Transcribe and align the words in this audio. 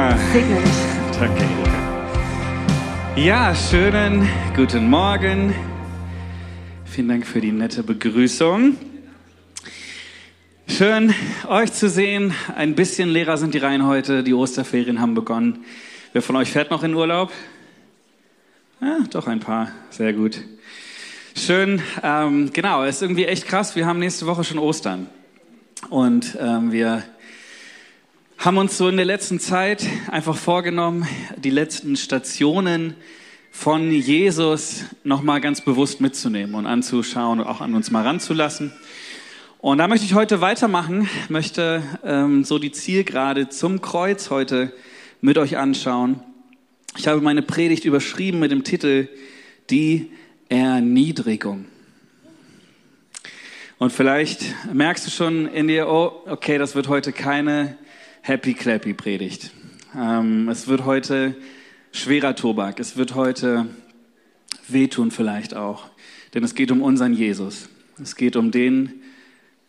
Ja. 0.00 0.16
Danke. 1.18 1.44
Ja, 3.16 3.54
schönen 3.54 4.26
guten 4.56 4.88
Morgen. 4.88 5.54
Vielen 6.86 7.08
Dank 7.08 7.26
für 7.26 7.42
die 7.42 7.52
nette 7.52 7.82
Begrüßung. 7.82 8.78
Schön, 10.66 11.12
euch 11.46 11.74
zu 11.74 11.90
sehen. 11.90 12.32
Ein 12.56 12.74
bisschen 12.74 13.10
leerer 13.10 13.36
sind 13.36 13.52
die 13.52 13.58
Reihen 13.58 13.84
heute. 13.84 14.22
Die 14.22 14.32
Osterferien 14.32 15.02
haben 15.02 15.12
begonnen. 15.12 15.66
Wer 16.14 16.22
von 16.22 16.34
euch 16.36 16.50
fährt 16.50 16.70
noch 16.70 16.82
in 16.82 16.94
Urlaub? 16.94 17.30
Ja, 18.80 19.00
doch 19.10 19.26
ein 19.26 19.40
paar. 19.40 19.70
Sehr 19.90 20.14
gut. 20.14 20.40
Schön. 21.36 21.82
Ähm, 22.02 22.48
genau, 22.54 22.84
ist 22.84 23.02
irgendwie 23.02 23.26
echt 23.26 23.46
krass. 23.46 23.76
Wir 23.76 23.84
haben 23.84 23.98
nächste 23.98 24.24
Woche 24.24 24.44
schon 24.44 24.58
Ostern. 24.58 25.08
Und 25.90 26.38
ähm, 26.40 26.72
wir 26.72 27.04
haben 28.40 28.56
uns 28.56 28.78
so 28.78 28.88
in 28.88 28.96
der 28.96 29.04
letzten 29.04 29.38
Zeit 29.38 29.86
einfach 30.10 30.34
vorgenommen, 30.34 31.06
die 31.36 31.50
letzten 31.50 31.94
Stationen 31.94 32.94
von 33.50 33.92
Jesus 33.92 34.84
nochmal 35.04 35.42
ganz 35.42 35.60
bewusst 35.60 36.00
mitzunehmen 36.00 36.54
und 36.54 36.64
anzuschauen 36.64 37.40
und 37.40 37.46
auch 37.46 37.60
an 37.60 37.74
uns 37.74 37.90
mal 37.90 38.02
ranzulassen. 38.02 38.72
Und 39.58 39.76
da 39.76 39.88
möchte 39.88 40.06
ich 40.06 40.14
heute 40.14 40.40
weitermachen, 40.40 41.06
möchte 41.28 41.82
ähm, 42.02 42.42
so 42.42 42.58
die 42.58 42.72
Zielgerade 42.72 43.50
zum 43.50 43.82
Kreuz 43.82 44.30
heute 44.30 44.72
mit 45.20 45.36
euch 45.36 45.58
anschauen. 45.58 46.22
Ich 46.96 47.08
habe 47.08 47.20
meine 47.20 47.42
Predigt 47.42 47.84
überschrieben 47.84 48.40
mit 48.40 48.52
dem 48.52 48.64
Titel 48.64 49.08
Die 49.68 50.10
Erniedrigung. 50.48 51.66
Und 53.76 53.92
vielleicht 53.92 54.46
merkst 54.72 55.06
du 55.06 55.10
schon 55.10 55.46
in 55.46 55.68
dir, 55.68 55.90
oh, 55.90 56.22
okay, 56.24 56.56
das 56.56 56.74
wird 56.74 56.88
heute 56.88 57.12
keine 57.12 57.76
Happy 58.22 58.52
Clappy 58.52 58.92
Predigt. 58.92 59.50
Ähm, 59.96 60.50
es 60.50 60.68
wird 60.68 60.84
heute 60.84 61.34
schwerer 61.90 62.36
Tobak. 62.36 62.78
Es 62.78 62.98
wird 62.98 63.14
heute 63.14 63.66
wehtun 64.68 65.10
vielleicht 65.10 65.54
auch. 65.54 65.86
Denn 66.34 66.44
es 66.44 66.54
geht 66.54 66.70
um 66.70 66.82
unseren 66.82 67.14
Jesus. 67.14 67.70
Es 68.00 68.16
geht 68.16 68.36
um 68.36 68.50
den, 68.50 69.00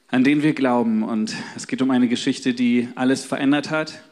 an 0.09 0.25
den 0.25 0.43
wir 0.43 0.53
glauben. 0.53 1.01
Und 1.01 1.33
es 1.55 1.65
geht 1.65 1.81
um 1.81 1.91
eine 1.91 2.09
Geschichte, 2.09 2.53
die 2.53 2.89
alles 2.95 3.23
verändert 3.23 3.71
hat 3.71 4.03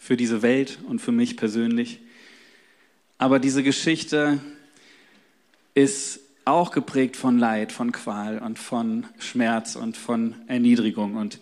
für 0.00 0.16
diese 0.16 0.40
Welt 0.40 0.78
und 0.88 1.00
für 1.00 1.12
mich 1.12 1.36
persönlich. 1.36 2.00
Aber 3.18 3.38
diese 3.38 3.62
Geschichte 3.62 4.40
ist 5.74 6.20
auch 6.46 6.70
geprägt 6.70 7.16
von 7.16 7.38
Leid, 7.38 7.72
von 7.72 7.92
Qual 7.92 8.38
und 8.38 8.58
von 8.58 9.04
Schmerz 9.18 9.76
und 9.76 9.98
von 9.98 10.34
Erniedrigung. 10.46 11.16
Und 11.16 11.38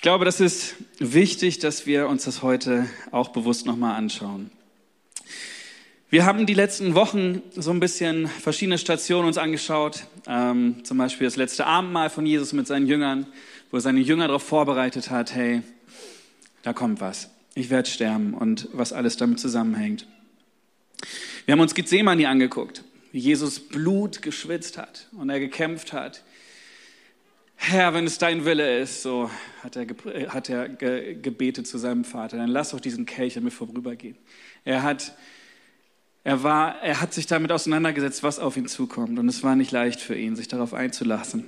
ich 0.00 0.02
glaube, 0.02 0.24
das 0.24 0.40
ist 0.40 0.76
wichtig, 0.98 1.58
dass 1.58 1.84
wir 1.84 2.08
uns 2.08 2.24
das 2.24 2.40
heute 2.40 2.88
auch 3.10 3.28
bewusst 3.28 3.66
nochmal 3.66 3.96
anschauen. 3.96 4.50
Wir 6.08 6.24
haben 6.24 6.46
die 6.46 6.54
letzten 6.54 6.94
Wochen 6.94 7.42
so 7.54 7.70
ein 7.70 7.80
bisschen 7.80 8.26
verschiedene 8.26 8.78
Stationen 8.78 9.28
uns 9.28 9.36
angeschaut. 9.36 10.06
Ähm, 10.26 10.82
zum 10.84 10.96
Beispiel 10.96 11.26
das 11.26 11.36
letzte 11.36 11.66
Abendmahl 11.66 12.08
von 12.08 12.24
Jesus 12.24 12.54
mit 12.54 12.66
seinen 12.66 12.86
Jüngern, 12.86 13.26
wo 13.70 13.76
er 13.76 13.82
seine 13.82 14.00
Jünger 14.00 14.26
darauf 14.28 14.42
vorbereitet 14.42 15.10
hat, 15.10 15.34
hey, 15.34 15.60
da 16.62 16.72
kommt 16.72 17.02
was. 17.02 17.28
Ich 17.54 17.68
werde 17.68 17.90
sterben 17.90 18.32
und 18.32 18.68
was 18.72 18.94
alles 18.94 19.18
damit 19.18 19.38
zusammenhängt. 19.38 20.06
Wir 21.44 21.52
haben 21.52 21.60
uns 21.60 21.74
Gethsemane 21.74 22.26
angeguckt, 22.26 22.84
wie 23.12 23.18
Jesus 23.18 23.60
Blut 23.60 24.22
geschwitzt 24.22 24.78
hat 24.78 25.08
und 25.12 25.28
er 25.28 25.40
gekämpft 25.40 25.92
hat. 25.92 26.22
Herr, 27.62 27.92
wenn 27.92 28.06
es 28.06 28.16
dein 28.16 28.46
Wille 28.46 28.78
ist, 28.78 29.02
so 29.02 29.30
hat 29.62 29.76
er, 29.76 29.86
hat 30.32 30.48
er 30.48 30.66
gebetet 30.70 31.66
zu 31.66 31.76
seinem 31.76 32.04
Vater, 32.04 32.38
dann 32.38 32.48
lass 32.48 32.70
doch 32.70 32.80
diesen 32.80 33.04
Kelch 33.04 33.36
an 33.36 33.44
mir 33.44 33.50
vorübergehen. 33.50 34.16
Er 34.64 34.82
hat, 34.82 35.14
er, 36.24 36.42
war, 36.42 36.80
er 36.80 37.02
hat 37.02 37.12
sich 37.12 37.26
damit 37.26 37.52
auseinandergesetzt, 37.52 38.22
was 38.22 38.38
auf 38.38 38.56
ihn 38.56 38.66
zukommt. 38.66 39.18
Und 39.18 39.28
es 39.28 39.42
war 39.42 39.56
nicht 39.56 39.72
leicht 39.72 40.00
für 40.00 40.16
ihn, 40.16 40.36
sich 40.36 40.48
darauf 40.48 40.72
einzulassen. 40.72 41.44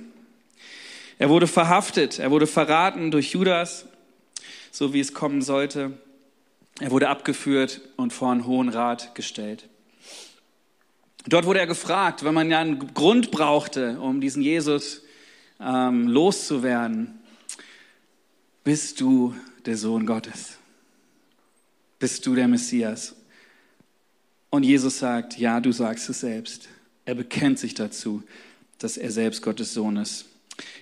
Er 1.17 1.29
wurde 1.29 1.47
verhaftet, 1.47 2.19
er 2.19 2.29
wurde 2.29 2.45
verraten 2.45 3.09
durch 3.09 3.31
Judas, 3.31 3.87
so 4.69 4.93
wie 4.93 4.99
es 4.99 5.15
kommen 5.15 5.41
sollte. 5.41 5.97
Er 6.79 6.91
wurde 6.91 7.09
abgeführt 7.09 7.81
und 7.97 8.13
vor 8.13 8.31
einen 8.31 8.45
hohen 8.45 8.69
Rat 8.69 9.15
gestellt. 9.15 9.67
Dort 11.25 11.45
wurde 11.45 11.59
er 11.59 11.67
gefragt, 11.67 12.23
wenn 12.23 12.35
man 12.35 12.51
ja 12.51 12.59
einen 12.59 12.93
Grund 12.93 13.31
brauchte, 13.31 13.99
um 13.99 14.21
diesen 14.21 14.43
Jesus 14.43 15.02
ähm, 15.59 16.07
loszuwerden, 16.07 17.19
bist 18.63 19.01
du 19.01 19.35
der 19.65 19.77
Sohn 19.77 20.05
Gottes? 20.05 20.57
Bist 21.99 22.25
du 22.25 22.35
der 22.35 22.47
Messias? 22.47 23.15
Und 24.49 24.63
Jesus 24.63 24.99
sagt, 24.99 25.37
ja, 25.37 25.59
du 25.59 25.71
sagst 25.71 26.09
es 26.09 26.19
selbst. 26.19 26.69
Er 27.05 27.15
bekennt 27.15 27.59
sich 27.59 27.73
dazu, 27.73 28.23
dass 28.77 28.97
er 28.97 29.11
selbst 29.11 29.41
Gottes 29.41 29.73
Sohn 29.73 29.97
ist. 29.97 30.25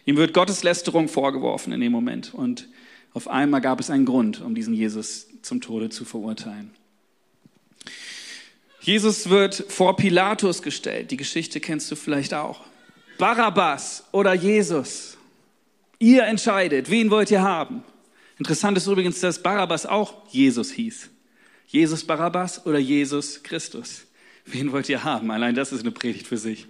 Ihm 0.05 0.17
wird 0.17 0.33
Gotteslästerung 0.33 1.07
vorgeworfen 1.07 1.71
in 1.71 1.79
dem 1.79 1.91
Moment. 1.91 2.33
Und 2.33 2.67
auf 3.13 3.27
einmal 3.27 3.61
gab 3.61 3.79
es 3.79 3.89
einen 3.89 4.05
Grund, 4.05 4.41
um 4.41 4.55
diesen 4.55 4.73
Jesus 4.73 5.27
zum 5.41 5.61
Tode 5.61 5.89
zu 5.89 6.05
verurteilen. 6.05 6.71
Jesus 8.81 9.29
wird 9.29 9.55
vor 9.69 9.95
Pilatus 9.95 10.61
gestellt. 10.61 11.11
Die 11.11 11.17
Geschichte 11.17 11.59
kennst 11.59 11.91
du 11.91 11.95
vielleicht 11.95 12.33
auch. 12.33 12.61
Barabbas 13.21 14.03
oder 14.11 14.33
Jesus. 14.33 15.15
Ihr 15.99 16.23
entscheidet, 16.23 16.89
wen 16.89 17.11
wollt 17.11 17.29
ihr 17.29 17.43
haben? 17.43 17.83
Interessant 18.39 18.75
ist 18.77 18.87
übrigens, 18.87 19.19
dass 19.19 19.43
Barabbas 19.43 19.85
auch 19.85 20.27
Jesus 20.31 20.71
hieß. 20.71 21.07
Jesus 21.67 22.03
Barabbas 22.03 22.65
oder 22.65 22.79
Jesus 22.79 23.43
Christus. 23.43 24.07
Wen 24.45 24.71
wollt 24.71 24.89
ihr 24.89 25.03
haben? 25.03 25.29
Allein 25.29 25.53
das 25.53 25.71
ist 25.71 25.81
eine 25.81 25.91
Predigt 25.91 26.25
für 26.25 26.39
sich. 26.39 26.65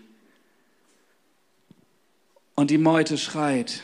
Und 2.56 2.70
die 2.70 2.78
Meute 2.78 3.18
schreit, 3.18 3.82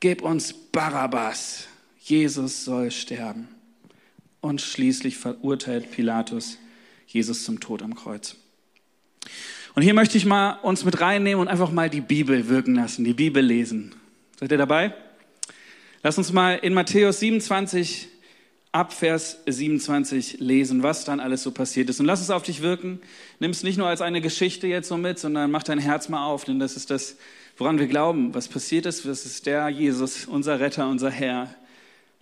gib 0.00 0.22
uns 0.22 0.54
Barabbas. 0.54 1.66
Jesus 2.00 2.64
soll 2.64 2.90
sterben. 2.90 3.48
Und 4.40 4.62
schließlich 4.62 5.18
verurteilt 5.18 5.90
Pilatus 5.90 6.56
Jesus 7.06 7.44
zum 7.44 7.60
Tod 7.60 7.82
am 7.82 7.94
Kreuz. 7.94 8.34
Und 9.76 9.82
hier 9.82 9.92
möchte 9.92 10.16
ich 10.16 10.24
mal 10.24 10.52
uns 10.62 10.86
mit 10.86 11.02
reinnehmen 11.02 11.38
und 11.38 11.48
einfach 11.48 11.70
mal 11.70 11.90
die 11.90 12.00
Bibel 12.00 12.48
wirken 12.48 12.74
lassen, 12.76 13.04
die 13.04 13.12
Bibel 13.12 13.44
lesen. 13.44 13.94
Seid 14.40 14.50
ihr 14.50 14.56
dabei? 14.56 14.94
Lass 16.02 16.16
uns 16.16 16.32
mal 16.32 16.54
in 16.54 16.72
Matthäus 16.72 17.20
27 17.20 18.08
ab 18.72 18.94
Vers 18.94 19.36
27 19.46 20.40
lesen, 20.40 20.82
was 20.82 21.04
dann 21.04 21.20
alles 21.20 21.42
so 21.42 21.50
passiert 21.50 21.90
ist. 21.90 22.00
Und 22.00 22.06
lass 22.06 22.22
es 22.22 22.30
auf 22.30 22.42
dich 22.42 22.62
wirken. 22.62 23.00
Nimm 23.38 23.50
es 23.50 23.62
nicht 23.62 23.76
nur 23.76 23.86
als 23.86 24.00
eine 24.00 24.22
Geschichte 24.22 24.66
jetzt 24.66 24.88
so 24.88 24.96
mit, 24.96 25.18
sondern 25.18 25.50
mach 25.50 25.62
dein 25.62 25.78
Herz 25.78 26.08
mal 26.08 26.24
auf, 26.24 26.44
denn 26.44 26.58
das 26.58 26.74
ist 26.74 26.90
das, 26.90 27.18
woran 27.58 27.78
wir 27.78 27.86
glauben. 27.86 28.34
Was 28.34 28.48
passiert 28.48 28.86
ist, 28.86 29.04
das 29.04 29.26
ist 29.26 29.44
der 29.44 29.68
Jesus, 29.68 30.24
unser 30.24 30.58
Retter, 30.58 30.88
unser 30.88 31.10
Herr. 31.10 31.54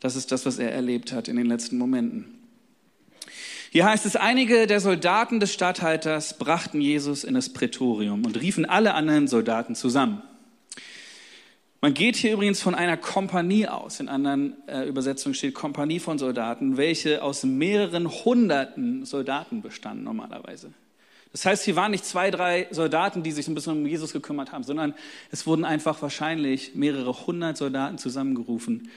Das 0.01 0.17
ist 0.17 0.33
das, 0.33 0.45
was 0.45 0.59
er 0.59 0.73
erlebt 0.73 1.13
hat 1.13 1.29
in 1.29 1.37
den 1.37 1.47
letzten 1.47 1.79
Momenten. 1.79 2.34
Hier 3.75 3.87
heißt 3.87 4.07
es, 4.07 4.15
einige 4.15 4.69
der 4.69 4.79
Soldaten 4.79 5.41
des 5.41 5.53
Statthalters 5.53 6.39
brachten 6.39 6.81
Jesus 6.81 7.25
in 7.25 7.35
das 7.35 7.49
Prätorium 7.49 8.25
und 8.25 8.41
riefen 8.41 8.67
alle 8.67 8.95
anderen 8.95 9.27
Soldaten 9.27 9.75
zusammen. 9.75 10.23
Man 11.81 11.93
geht 11.93 12.15
hier 12.15 12.35
übrigens 12.35 12.63
von 12.63 12.77
einer 12.77 12.97
Kompanie 12.97 13.67
aus. 13.67 13.99
In 13.99 14.09
anderen 14.09 14.55
äh, 14.69 14.87
Übersetzungen 14.87 15.35
steht 15.35 15.55
Kompanie 15.55 15.99
von 15.99 16.21
Soldaten, 16.21 16.77
welche 16.77 17.21
aus 17.21 17.43
mehreren 17.43 18.09
hunderten 18.09 19.05
Soldaten 19.05 19.61
bestanden 19.61 20.05
normalerweise. 20.05 20.73
Das 21.33 21.45
heißt, 21.45 21.65
hier 21.65 21.75
waren 21.75 21.91
nicht 21.91 22.05
zwei, 22.05 22.31
drei 22.31 22.69
Soldaten, 22.71 23.25
die 23.25 23.33
sich 23.33 23.49
ein 23.49 23.57
bisschen 23.57 23.73
um 23.73 23.87
Jesus 23.87 24.13
gekümmert 24.13 24.53
haben, 24.53 24.63
sondern 24.63 24.95
es 25.33 25.49
wurden 25.49 25.65
einfach 25.65 26.01
wahrscheinlich 26.01 26.77
mehrere 26.77 27.27
hundert 27.27 27.57
Soldaten 27.57 27.99
zusammengerufen, 27.99 28.89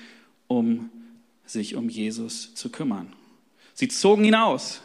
um 0.45 0.91
sich 1.47 1.75
um 1.75 1.89
Jesus 1.89 2.53
zu 2.53 2.69
kümmern. 2.69 3.16
Sie 3.79 3.89
zogen 3.89 4.25
ihn 4.25 4.33
aus. 4.33 4.81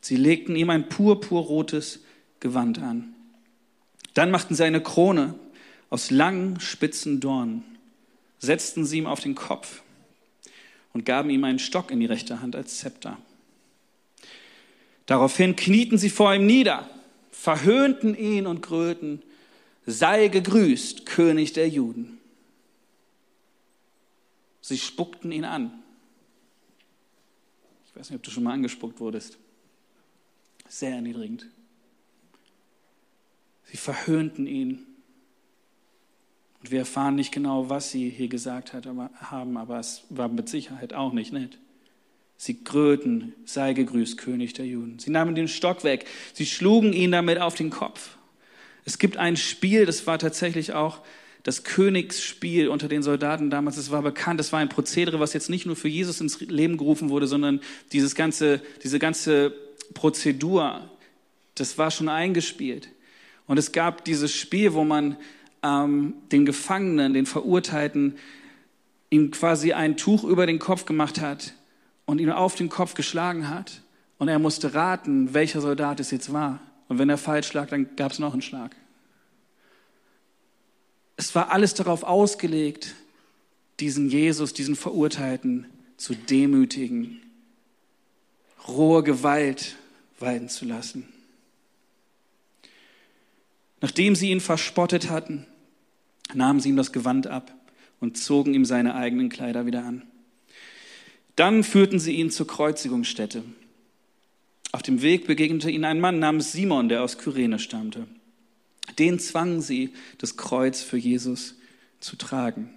Sie 0.00 0.14
legten 0.14 0.54
ihm 0.54 0.70
ein 0.70 0.88
purpurrotes 0.88 1.98
Gewand 2.38 2.78
an. 2.78 3.12
Dann 4.14 4.30
machten 4.30 4.54
sie 4.54 4.62
eine 4.62 4.80
Krone 4.80 5.34
aus 5.90 6.12
langen, 6.12 6.60
spitzen 6.60 7.18
Dornen, 7.18 7.64
setzten 8.38 8.84
sie 8.84 8.98
ihm 8.98 9.08
auf 9.08 9.18
den 9.18 9.34
Kopf 9.34 9.82
und 10.92 11.04
gaben 11.04 11.30
ihm 11.30 11.42
einen 11.42 11.58
Stock 11.58 11.90
in 11.90 11.98
die 11.98 12.06
rechte 12.06 12.40
Hand 12.40 12.54
als 12.54 12.78
Zepter. 12.78 13.18
Daraufhin 15.06 15.56
knieten 15.56 15.98
sie 15.98 16.10
vor 16.10 16.32
ihm 16.32 16.46
nieder, 16.46 16.88
verhöhnten 17.32 18.16
ihn 18.16 18.46
und 18.46 18.62
grölten, 18.62 19.20
sei 19.84 20.28
gegrüßt, 20.28 21.06
König 21.06 21.54
der 21.54 21.68
Juden. 21.68 22.20
Sie 24.60 24.78
spuckten 24.78 25.32
ihn 25.32 25.44
an 25.44 25.77
ich 27.98 28.02
weiß 28.02 28.10
nicht, 28.10 28.18
ob 28.18 28.22
du 28.22 28.30
schon 28.30 28.44
mal 28.44 28.52
angespuckt 28.52 29.00
wurdest. 29.00 29.38
Sehr 30.68 30.94
erniedrigend. 30.94 31.48
Sie 33.64 33.76
verhöhnten 33.76 34.46
ihn. 34.46 34.86
Und 36.60 36.70
wir 36.70 36.78
erfahren 36.78 37.16
nicht 37.16 37.32
genau, 37.32 37.70
was 37.70 37.90
sie 37.90 38.08
hier 38.08 38.28
gesagt 38.28 38.72
hat, 38.72 38.86
aber, 38.86 39.10
haben, 39.16 39.56
aber 39.56 39.80
es 39.80 40.04
war 40.10 40.28
mit 40.28 40.48
Sicherheit 40.48 40.94
auch 40.94 41.12
nicht 41.12 41.32
nett. 41.32 41.58
Sie 42.36 42.62
gröten, 42.62 43.34
sei 43.44 43.72
gegrüßt, 43.72 44.16
König 44.16 44.52
der 44.52 44.66
Juden. 44.66 45.00
Sie 45.00 45.10
nahmen 45.10 45.34
den 45.34 45.48
Stock 45.48 45.82
weg, 45.82 46.06
sie 46.34 46.46
schlugen 46.46 46.92
ihn 46.92 47.10
damit 47.10 47.40
auf 47.40 47.56
den 47.56 47.70
Kopf. 47.70 48.16
Es 48.84 49.00
gibt 49.00 49.16
ein 49.16 49.36
Spiel, 49.36 49.86
das 49.86 50.06
war 50.06 50.20
tatsächlich 50.20 50.72
auch 50.72 51.00
das 51.42 51.64
Königsspiel 51.64 52.68
unter 52.68 52.88
den 52.88 53.02
Soldaten 53.02 53.50
damals. 53.50 53.76
Es 53.76 53.90
war 53.90 54.02
bekannt, 54.02 54.40
es 54.40 54.52
war 54.52 54.60
ein 54.60 54.68
Prozedere, 54.68 55.20
was 55.20 55.32
jetzt 55.32 55.50
nicht 55.50 55.66
nur 55.66 55.76
für 55.76 55.88
Jesus 55.88 56.20
ins 56.20 56.40
Leben 56.40 56.76
gerufen 56.76 57.10
wurde, 57.10 57.26
sondern 57.26 57.60
dieses 57.92 58.14
ganze, 58.14 58.60
diese 58.82 58.98
ganze 58.98 59.54
Prozedur, 59.94 60.90
das 61.54 61.78
war 61.78 61.90
schon 61.90 62.08
eingespielt. 62.08 62.88
Und 63.46 63.58
es 63.58 63.72
gab 63.72 64.04
dieses 64.04 64.32
Spiel, 64.32 64.74
wo 64.74 64.84
man 64.84 65.16
ähm, 65.62 66.14
den 66.30 66.44
Gefangenen, 66.44 67.14
den 67.14 67.26
Verurteilten, 67.26 68.16
ihm 69.10 69.30
quasi 69.30 69.72
ein 69.72 69.96
Tuch 69.96 70.24
über 70.24 70.46
den 70.46 70.58
Kopf 70.58 70.84
gemacht 70.84 71.20
hat 71.20 71.54
und 72.04 72.20
ihn 72.20 72.30
auf 72.30 72.54
den 72.54 72.68
Kopf 72.68 72.94
geschlagen 72.94 73.48
hat. 73.48 73.82
Und 74.18 74.28
er 74.28 74.38
musste 74.38 74.74
raten, 74.74 75.32
welcher 75.32 75.60
Soldat 75.60 76.00
es 76.00 76.10
jetzt 76.10 76.32
war. 76.32 76.60
Und 76.88 76.98
wenn 76.98 77.08
er 77.08 77.18
falsch 77.18 77.52
lag, 77.52 77.68
dann 77.68 77.96
gab 77.96 78.12
es 78.12 78.18
noch 78.18 78.32
einen 78.32 78.42
Schlag. 78.42 78.74
Es 81.18 81.34
war 81.34 81.50
alles 81.50 81.74
darauf 81.74 82.04
ausgelegt, 82.04 82.94
diesen 83.80 84.08
Jesus, 84.08 84.52
diesen 84.54 84.76
Verurteilten 84.76 85.66
zu 85.96 86.14
demütigen, 86.14 87.20
rohe 88.68 89.02
Gewalt 89.02 89.76
walten 90.20 90.48
zu 90.48 90.64
lassen. 90.64 91.08
Nachdem 93.80 94.14
sie 94.14 94.30
ihn 94.30 94.40
verspottet 94.40 95.10
hatten, 95.10 95.44
nahmen 96.34 96.60
sie 96.60 96.68
ihm 96.68 96.76
das 96.76 96.92
Gewand 96.92 97.26
ab 97.26 97.52
und 97.98 98.16
zogen 98.16 98.54
ihm 98.54 98.64
seine 98.64 98.94
eigenen 98.94 99.28
Kleider 99.28 99.66
wieder 99.66 99.84
an. 99.84 100.02
Dann 101.34 101.64
führten 101.64 101.98
sie 101.98 102.14
ihn 102.14 102.30
zur 102.30 102.46
Kreuzigungsstätte. 102.46 103.42
Auf 104.70 104.82
dem 104.82 105.02
Weg 105.02 105.26
begegnete 105.26 105.68
ihnen 105.68 105.84
ein 105.84 106.00
Mann 106.00 106.20
namens 106.20 106.52
Simon, 106.52 106.88
der 106.88 107.02
aus 107.02 107.18
Kyrene 107.18 107.58
stammte. 107.58 108.06
Den 108.98 109.18
zwangen 109.18 109.60
sie, 109.60 109.92
das 110.18 110.36
Kreuz 110.36 110.82
für 110.82 110.96
Jesus 110.96 111.54
zu 112.00 112.16
tragen. 112.16 112.70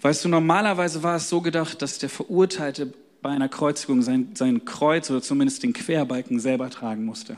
Weißt 0.00 0.24
du, 0.24 0.28
normalerweise 0.28 1.02
war 1.02 1.16
es 1.16 1.28
so 1.28 1.40
gedacht, 1.40 1.80
dass 1.80 1.98
der 1.98 2.08
Verurteilte 2.08 2.92
bei 3.22 3.30
einer 3.30 3.48
Kreuzigung 3.48 4.02
sein, 4.02 4.32
sein 4.34 4.64
Kreuz 4.64 5.08
oder 5.10 5.22
zumindest 5.22 5.62
den 5.62 5.72
Querbalken 5.72 6.40
selber 6.40 6.70
tragen 6.70 7.04
musste. 7.04 7.36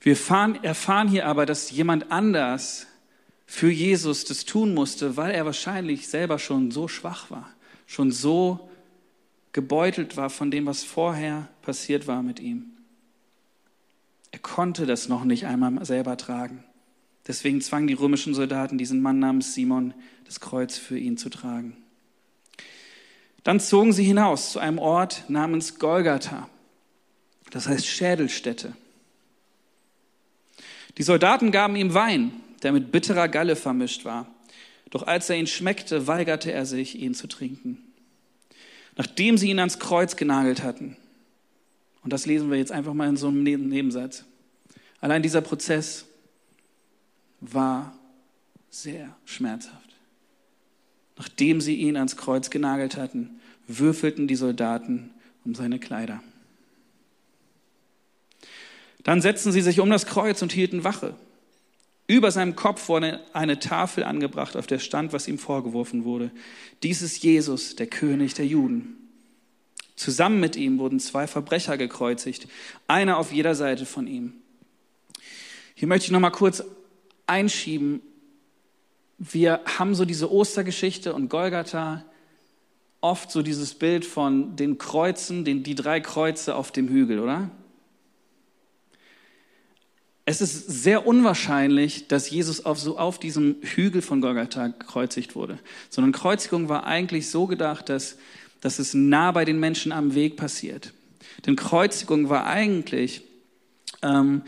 Wir 0.00 0.12
erfahren, 0.12 0.62
erfahren 0.62 1.08
hier 1.08 1.26
aber, 1.26 1.44
dass 1.44 1.70
jemand 1.70 2.10
anders 2.10 2.86
für 3.46 3.70
Jesus 3.70 4.24
das 4.24 4.44
tun 4.44 4.74
musste, 4.74 5.16
weil 5.16 5.32
er 5.32 5.44
wahrscheinlich 5.44 6.08
selber 6.08 6.38
schon 6.38 6.70
so 6.70 6.86
schwach 6.86 7.30
war, 7.30 7.50
schon 7.86 8.12
so 8.12 8.70
gebeutelt 9.52 10.16
war 10.16 10.30
von 10.30 10.52
dem, 10.52 10.66
was 10.66 10.84
vorher 10.84 11.48
passiert 11.62 12.06
war 12.06 12.22
mit 12.22 12.38
ihm. 12.38 12.69
Er 14.32 14.38
konnte 14.38 14.86
das 14.86 15.08
noch 15.08 15.24
nicht 15.24 15.46
einmal 15.46 15.84
selber 15.84 16.16
tragen. 16.16 16.64
Deswegen 17.26 17.60
zwangen 17.60 17.86
die 17.86 17.94
römischen 17.94 18.34
Soldaten 18.34 18.78
diesen 18.78 19.02
Mann 19.02 19.18
namens 19.18 19.54
Simon, 19.54 19.94
das 20.24 20.40
Kreuz 20.40 20.76
für 20.76 20.98
ihn 20.98 21.16
zu 21.16 21.28
tragen. 21.28 21.76
Dann 23.44 23.60
zogen 23.60 23.92
sie 23.92 24.04
hinaus 24.04 24.52
zu 24.52 24.58
einem 24.58 24.78
Ort 24.78 25.24
namens 25.28 25.78
Golgatha, 25.78 26.48
das 27.50 27.66
heißt 27.66 27.86
Schädelstätte. 27.86 28.74
Die 30.98 31.02
Soldaten 31.02 31.50
gaben 31.50 31.76
ihm 31.76 31.94
Wein, 31.94 32.32
der 32.62 32.72
mit 32.72 32.92
bitterer 32.92 33.28
Galle 33.28 33.56
vermischt 33.56 34.04
war. 34.04 34.26
Doch 34.90 35.06
als 35.06 35.30
er 35.30 35.36
ihn 35.36 35.46
schmeckte, 35.46 36.06
weigerte 36.06 36.52
er 36.52 36.66
sich, 36.66 36.98
ihn 36.98 37.14
zu 37.14 37.26
trinken. 37.26 37.78
Nachdem 38.96 39.38
sie 39.38 39.50
ihn 39.50 39.60
ans 39.60 39.78
Kreuz 39.78 40.16
genagelt 40.16 40.62
hatten, 40.62 40.96
und 42.02 42.12
das 42.12 42.26
lesen 42.26 42.50
wir 42.50 42.58
jetzt 42.58 42.72
einfach 42.72 42.94
mal 42.94 43.08
in 43.08 43.16
so 43.16 43.28
einem 43.28 43.42
Nebensatz, 43.42 44.24
allein 45.00 45.22
dieser 45.22 45.40
Prozess 45.40 46.06
war 47.40 47.96
sehr 48.70 49.16
schmerzhaft. 49.24 49.96
Nachdem 51.16 51.60
sie 51.60 51.74
ihn 51.74 51.96
ans 51.96 52.16
Kreuz 52.16 52.50
genagelt 52.50 52.96
hatten, 52.96 53.40
würfelten 53.66 54.26
die 54.26 54.36
Soldaten 54.36 55.10
um 55.44 55.54
seine 55.54 55.78
Kleider. 55.78 56.22
Dann 59.02 59.20
setzten 59.20 59.52
sie 59.52 59.62
sich 59.62 59.80
um 59.80 59.90
das 59.90 60.06
Kreuz 60.06 60.42
und 60.42 60.52
hielten 60.52 60.84
Wache. 60.84 61.14
Über 62.06 62.30
seinem 62.30 62.56
Kopf 62.56 62.88
wurde 62.88 63.20
eine 63.32 63.58
Tafel 63.60 64.04
angebracht, 64.04 64.56
auf 64.56 64.66
der 64.66 64.78
stand, 64.78 65.12
was 65.12 65.28
ihm 65.28 65.38
vorgeworfen 65.38 66.04
wurde. 66.04 66.30
Dies 66.82 67.02
ist 67.02 67.22
Jesus, 67.22 67.76
der 67.76 67.86
König 67.86 68.34
der 68.34 68.46
Juden. 68.46 69.09
Zusammen 70.00 70.40
mit 70.40 70.56
ihm 70.56 70.78
wurden 70.78 70.98
zwei 70.98 71.26
Verbrecher 71.26 71.76
gekreuzigt, 71.76 72.48
einer 72.88 73.18
auf 73.18 73.32
jeder 73.32 73.54
Seite 73.54 73.84
von 73.84 74.06
ihm. 74.06 74.32
Hier 75.74 75.88
möchte 75.88 76.06
ich 76.06 76.10
noch 76.10 76.20
mal 76.20 76.30
kurz 76.30 76.64
einschieben. 77.26 78.00
Wir 79.18 79.60
haben 79.66 79.94
so 79.94 80.06
diese 80.06 80.32
Ostergeschichte 80.32 81.12
und 81.12 81.28
Golgatha 81.28 82.02
oft 83.02 83.30
so 83.30 83.42
dieses 83.42 83.74
Bild 83.74 84.06
von 84.06 84.56
den 84.56 84.78
Kreuzen, 84.78 85.44
den, 85.44 85.64
die 85.64 85.74
drei 85.74 86.00
Kreuze 86.00 86.54
auf 86.54 86.72
dem 86.72 86.88
Hügel, 86.88 87.18
oder? 87.18 87.50
Es 90.24 90.40
ist 90.40 90.66
sehr 90.66 91.06
unwahrscheinlich, 91.06 92.08
dass 92.08 92.30
Jesus 92.30 92.64
auf, 92.64 92.78
so 92.78 92.96
auf 92.96 93.18
diesem 93.18 93.56
Hügel 93.60 94.00
von 94.00 94.22
Golgatha 94.22 94.68
gekreuzigt 94.68 95.34
wurde, 95.34 95.58
sondern 95.90 96.12
Kreuzigung 96.12 96.70
war 96.70 96.86
eigentlich 96.86 97.28
so 97.28 97.46
gedacht, 97.46 97.90
dass, 97.90 98.16
dass 98.60 98.78
es 98.78 98.94
nah 98.94 99.32
bei 99.32 99.44
den 99.44 99.58
Menschen 99.58 99.92
am 99.92 100.14
Weg 100.14 100.36
passiert. 100.36 100.92
Denn 101.46 101.56
Kreuzigung 101.56 102.28
war 102.28 102.46
eigentlich 102.46 103.22
ähm, 104.02 104.42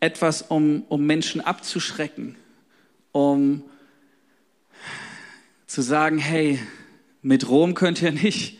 etwas, 0.00 0.42
um, 0.42 0.82
um 0.88 1.06
Menschen 1.06 1.40
abzuschrecken, 1.40 2.36
um 3.12 3.62
zu 5.66 5.82
sagen, 5.82 6.18
hey, 6.18 6.58
mit 7.22 7.48
Rom 7.48 7.74
könnt 7.74 8.02
ihr 8.02 8.12
nicht, 8.12 8.58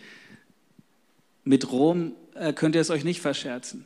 mit 1.44 1.70
Rom 1.72 2.12
äh, 2.34 2.52
könnt 2.52 2.74
ihr 2.74 2.80
es 2.80 2.90
euch 2.90 3.04
nicht 3.04 3.20
verscherzen. 3.20 3.84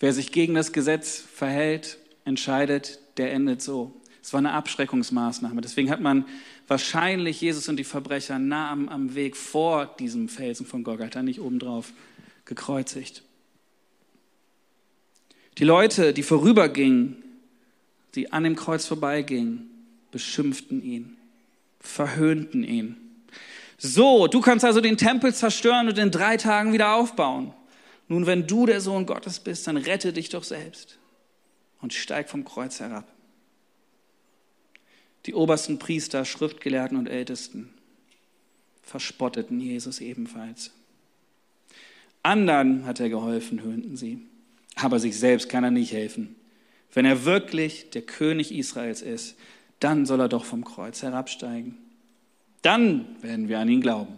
Wer 0.00 0.12
sich 0.12 0.30
gegen 0.30 0.54
das 0.54 0.72
Gesetz 0.72 1.18
verhält, 1.18 1.98
entscheidet, 2.24 3.00
der 3.16 3.32
endet 3.32 3.62
so. 3.62 3.98
Es 4.28 4.34
war 4.34 4.40
eine 4.40 4.52
Abschreckungsmaßnahme. 4.52 5.62
Deswegen 5.62 5.88
hat 5.88 6.02
man 6.02 6.26
wahrscheinlich 6.66 7.40
Jesus 7.40 7.66
und 7.70 7.78
die 7.78 7.84
Verbrecher 7.84 8.38
nah 8.38 8.70
am, 8.70 8.90
am 8.90 9.14
Weg 9.14 9.38
vor 9.38 9.86
diesem 9.98 10.28
Felsen 10.28 10.66
von 10.66 10.84
Golgatha, 10.84 11.22
nicht 11.22 11.40
obendrauf, 11.40 11.94
gekreuzigt. 12.44 13.22
Die 15.56 15.64
Leute, 15.64 16.12
die 16.12 16.22
vorübergingen, 16.22 17.22
die 18.16 18.30
an 18.30 18.44
dem 18.44 18.54
Kreuz 18.54 18.84
vorbeigingen, 18.84 19.70
beschimpften 20.10 20.84
ihn, 20.84 21.16
verhöhnten 21.80 22.64
ihn. 22.64 22.98
So, 23.78 24.26
du 24.26 24.42
kannst 24.42 24.62
also 24.62 24.82
den 24.82 24.98
Tempel 24.98 25.32
zerstören 25.32 25.88
und 25.88 25.96
in 25.96 26.10
drei 26.10 26.36
Tagen 26.36 26.74
wieder 26.74 26.96
aufbauen. 26.96 27.54
Nun, 28.08 28.26
wenn 28.26 28.46
du 28.46 28.66
der 28.66 28.82
Sohn 28.82 29.06
Gottes 29.06 29.40
bist, 29.40 29.66
dann 29.66 29.78
rette 29.78 30.12
dich 30.12 30.28
doch 30.28 30.44
selbst 30.44 30.98
und 31.80 31.94
steig 31.94 32.28
vom 32.28 32.44
Kreuz 32.44 32.78
herab. 32.80 33.10
Die 35.28 35.34
obersten 35.34 35.78
Priester, 35.78 36.24
Schriftgelehrten 36.24 36.96
und 36.96 37.06
Ältesten 37.06 37.68
verspotteten 38.82 39.60
Jesus 39.60 40.00
ebenfalls. 40.00 40.70
Andern 42.22 42.86
hat 42.86 42.98
er 42.98 43.10
geholfen, 43.10 43.60
höhnten 43.60 43.98
sie, 43.98 44.22
aber 44.74 44.98
sich 44.98 45.18
selbst 45.18 45.50
kann 45.50 45.64
er 45.64 45.70
nicht 45.70 45.92
helfen. 45.92 46.34
Wenn 46.94 47.04
er 47.04 47.26
wirklich 47.26 47.90
der 47.90 48.00
König 48.00 48.52
Israels 48.52 49.02
ist, 49.02 49.36
dann 49.80 50.06
soll 50.06 50.20
er 50.20 50.30
doch 50.30 50.46
vom 50.46 50.64
Kreuz 50.64 51.02
herabsteigen. 51.02 51.76
Dann 52.62 53.04
werden 53.20 53.50
wir 53.50 53.58
an 53.58 53.68
ihn 53.68 53.82
glauben. 53.82 54.16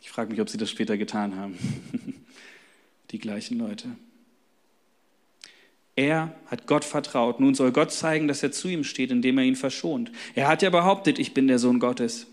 Ich 0.00 0.10
frage 0.10 0.30
mich, 0.30 0.40
ob 0.40 0.48
sie 0.48 0.56
das 0.56 0.70
später 0.70 0.96
getan 0.96 1.36
haben. 1.36 1.58
Die 3.10 3.18
gleichen 3.18 3.58
Leute. 3.58 3.90
Er 5.96 6.34
hat 6.46 6.66
Gott 6.66 6.84
vertraut. 6.84 7.40
Nun 7.40 7.54
soll 7.54 7.72
Gott 7.72 7.92
zeigen, 7.92 8.28
dass 8.28 8.42
er 8.42 8.52
zu 8.52 8.68
ihm 8.68 8.84
steht, 8.84 9.10
indem 9.10 9.38
er 9.38 9.44
ihn 9.44 9.56
verschont. 9.56 10.10
Er 10.34 10.48
hat 10.48 10.62
ja 10.62 10.70
behauptet, 10.70 11.18
ich 11.18 11.34
bin 11.34 11.48
der 11.48 11.58
Sohn 11.58 11.78
Gottes. 11.78 12.26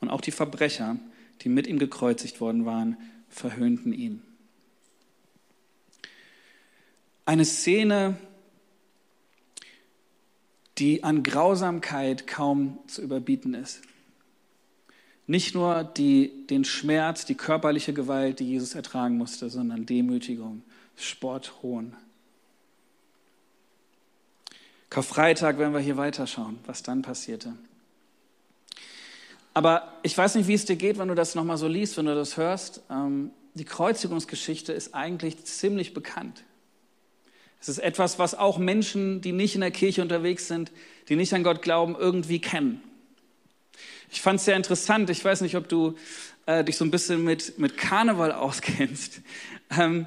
Und 0.00 0.10
auch 0.10 0.20
die 0.20 0.30
Verbrecher, 0.30 0.96
die 1.40 1.48
mit 1.48 1.66
ihm 1.66 1.78
gekreuzigt 1.78 2.40
worden 2.40 2.64
waren, 2.64 2.96
verhöhnten 3.28 3.92
ihn. 3.92 4.22
Eine 7.24 7.44
Szene, 7.44 8.16
die 10.78 11.04
an 11.04 11.22
Grausamkeit 11.22 12.26
kaum 12.26 12.78
zu 12.86 13.02
überbieten 13.02 13.54
ist. 13.54 13.82
Nicht 15.26 15.54
nur 15.54 15.84
die, 15.84 16.46
den 16.48 16.64
Schmerz, 16.64 17.26
die 17.26 17.34
körperliche 17.34 17.92
Gewalt, 17.92 18.40
die 18.40 18.48
Jesus 18.48 18.74
ertragen 18.74 19.18
musste, 19.18 19.50
sondern 19.50 19.84
Demütigung, 19.84 20.62
Spott, 20.98 21.52
Hohn. 21.62 21.96
Karfreitag 24.90 25.58
werden 25.58 25.72
wir 25.72 25.80
hier 25.80 25.96
weiterschauen, 25.96 26.58
was 26.66 26.82
dann 26.82 27.02
passierte. 27.02 27.54
Aber 29.54 29.92
ich 30.02 30.16
weiß 30.16 30.34
nicht, 30.34 30.48
wie 30.48 30.54
es 30.54 30.64
dir 30.64 30.76
geht, 30.76 30.98
wenn 30.98 31.08
du 31.08 31.14
das 31.14 31.34
nochmal 31.34 31.56
so 31.56 31.68
liest, 31.68 31.96
wenn 31.96 32.06
du 32.06 32.14
das 32.14 32.36
hörst. 32.36 32.82
Ähm, 32.90 33.30
die 33.54 33.64
Kreuzigungsgeschichte 33.64 34.72
ist 34.72 34.94
eigentlich 34.94 35.44
ziemlich 35.44 35.94
bekannt. 35.94 36.44
Es 37.60 37.68
ist 37.68 37.78
etwas, 37.78 38.18
was 38.18 38.34
auch 38.34 38.58
Menschen, 38.58 39.20
die 39.20 39.32
nicht 39.32 39.54
in 39.54 39.60
der 39.60 39.70
Kirche 39.70 40.02
unterwegs 40.02 40.48
sind, 40.48 40.72
die 41.08 41.16
nicht 41.16 41.34
an 41.34 41.42
Gott 41.42 41.62
glauben, 41.62 41.96
irgendwie 41.98 42.40
kennen. 42.40 42.82
Ich 44.10 44.22
fand 44.22 44.38
es 44.38 44.46
sehr 44.46 44.56
interessant. 44.56 45.10
Ich 45.10 45.24
weiß 45.24 45.42
nicht, 45.42 45.56
ob 45.56 45.68
du 45.68 45.96
äh, 46.46 46.64
dich 46.64 46.76
so 46.76 46.84
ein 46.84 46.90
bisschen 46.90 47.24
mit, 47.24 47.58
mit 47.58 47.76
Karneval 47.76 48.32
auskennst. 48.32 49.20
Ähm, 49.78 50.06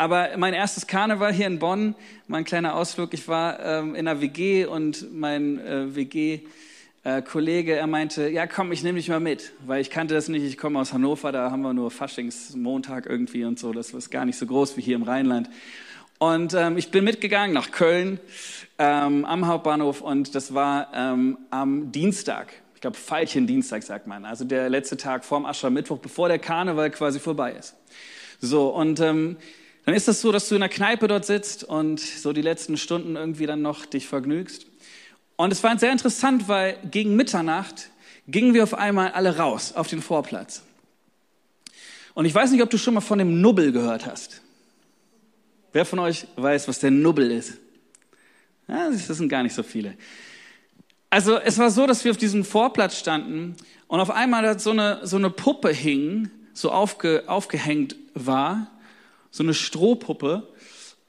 aber 0.00 0.30
mein 0.38 0.54
erstes 0.54 0.86
Karneval 0.86 1.30
hier 1.30 1.46
in 1.46 1.58
Bonn, 1.58 1.94
mein 2.26 2.44
kleiner 2.44 2.74
Ausflug, 2.74 3.12
ich 3.12 3.28
war 3.28 3.60
ähm, 3.60 3.94
in 3.94 4.08
einer 4.08 4.22
WG 4.22 4.64
und 4.64 5.12
mein 5.12 5.58
äh, 5.58 5.94
WG 5.94 6.40
äh, 7.04 7.20
er 7.22 7.86
meinte, 7.86 8.30
ja 8.30 8.46
komm, 8.46 8.72
ich 8.72 8.82
nehme 8.82 8.96
dich 8.96 9.10
mal 9.10 9.20
mit, 9.20 9.52
weil 9.66 9.82
ich 9.82 9.90
kannte 9.90 10.14
das 10.14 10.28
nicht, 10.28 10.42
ich 10.42 10.56
komme 10.56 10.78
aus 10.78 10.94
Hannover, 10.94 11.32
da 11.32 11.50
haben 11.50 11.60
wir 11.60 11.74
nur 11.74 11.90
Faschingsmontag 11.90 13.04
irgendwie 13.04 13.44
und 13.44 13.58
so, 13.58 13.74
das 13.74 13.90
ist 13.90 14.08
gar 14.08 14.24
nicht 14.24 14.38
so 14.38 14.46
groß 14.46 14.78
wie 14.78 14.80
hier 14.80 14.96
im 14.96 15.02
Rheinland. 15.02 15.50
Und 16.18 16.54
ähm, 16.54 16.78
ich 16.78 16.90
bin 16.90 17.04
mitgegangen 17.04 17.52
nach 17.52 17.70
Köln 17.70 18.20
ähm, 18.78 19.26
am 19.26 19.48
Hauptbahnhof 19.48 20.00
und 20.00 20.34
das 20.34 20.54
war 20.54 20.88
ähm, 20.94 21.36
am 21.50 21.92
Dienstag, 21.92 22.54
ich 22.74 22.80
glaube 22.80 22.96
Veilchen-Dienstag 22.96 23.82
sagt 23.82 24.06
man, 24.06 24.24
also 24.24 24.46
der 24.46 24.70
letzte 24.70 24.96
Tag 24.96 25.26
vorm 25.26 25.44
Aschermittwoch, 25.44 25.98
bevor 25.98 26.28
der 26.28 26.38
Karneval 26.38 26.90
quasi 26.90 27.20
vorbei 27.20 27.52
ist. 27.52 27.74
So, 28.40 28.68
und 28.68 29.00
ähm, 29.00 29.36
dann 29.84 29.94
ist 29.94 30.02
es 30.02 30.16
das 30.16 30.20
so, 30.20 30.32
dass 30.32 30.48
du 30.48 30.54
in 30.54 30.60
der 30.60 30.68
Kneipe 30.68 31.08
dort 31.08 31.24
sitzt 31.24 31.64
und 31.64 32.00
so 32.00 32.32
die 32.32 32.42
letzten 32.42 32.76
Stunden 32.76 33.16
irgendwie 33.16 33.46
dann 33.46 33.62
noch 33.62 33.86
dich 33.86 34.06
vergnügst. 34.06 34.66
Und 35.36 35.52
es 35.52 35.62
war 35.62 35.78
sehr 35.78 35.92
interessant, 35.92 36.48
weil 36.48 36.76
gegen 36.90 37.16
Mitternacht 37.16 37.90
gingen 38.28 38.54
wir 38.54 38.62
auf 38.62 38.74
einmal 38.74 39.12
alle 39.12 39.38
raus 39.38 39.72
auf 39.74 39.88
den 39.88 40.02
Vorplatz. 40.02 40.62
Und 42.14 42.26
ich 42.26 42.34
weiß 42.34 42.50
nicht, 42.50 42.62
ob 42.62 42.70
du 42.70 42.78
schon 42.78 42.94
mal 42.94 43.00
von 43.00 43.18
dem 43.18 43.40
Nubbel 43.40 43.72
gehört 43.72 44.06
hast. 44.06 44.42
Wer 45.72 45.86
von 45.86 45.98
euch 46.00 46.26
weiß, 46.36 46.68
was 46.68 46.80
der 46.80 46.90
Nubbel 46.90 47.30
ist? 47.30 47.54
Ja, 48.68 48.90
das 48.90 49.06
sind 49.06 49.28
gar 49.28 49.42
nicht 49.42 49.54
so 49.54 49.62
viele. 49.62 49.94
Also 51.08 51.38
es 51.38 51.58
war 51.58 51.70
so, 51.70 51.86
dass 51.86 52.04
wir 52.04 52.10
auf 52.10 52.16
diesem 52.16 52.44
Vorplatz 52.44 52.98
standen 52.98 53.56
und 53.88 53.98
auf 53.98 54.10
einmal 54.10 54.58
so 54.58 54.70
eine, 54.70 55.00
so 55.04 55.16
eine 55.16 55.30
Puppe 55.30 55.72
hing, 55.72 56.30
so 56.52 56.70
aufge, 56.70 57.24
aufgehängt 57.26 57.96
war, 58.14 58.70
so 59.30 59.42
eine 59.42 59.54
Strohpuppe 59.54 60.48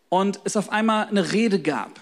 und 0.10 0.40
es 0.44 0.58
auf 0.58 0.70
einmal 0.70 1.08
eine 1.08 1.32
Rede 1.32 1.60
gab. 1.60 2.00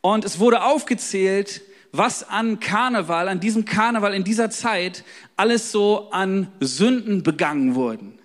Und 0.00 0.24
es 0.24 0.38
wurde 0.38 0.62
aufgezählt, 0.62 1.62
was 1.92 2.28
an 2.28 2.60
Karneval, 2.60 3.28
an 3.28 3.40
diesem 3.40 3.64
Karneval 3.64 4.14
in 4.14 4.24
dieser 4.24 4.50
Zeit 4.50 5.04
alles 5.36 5.70
so 5.70 6.10
an 6.10 6.52
Sünden 6.60 7.22
begangen 7.22 7.74
wurden. 7.74 8.18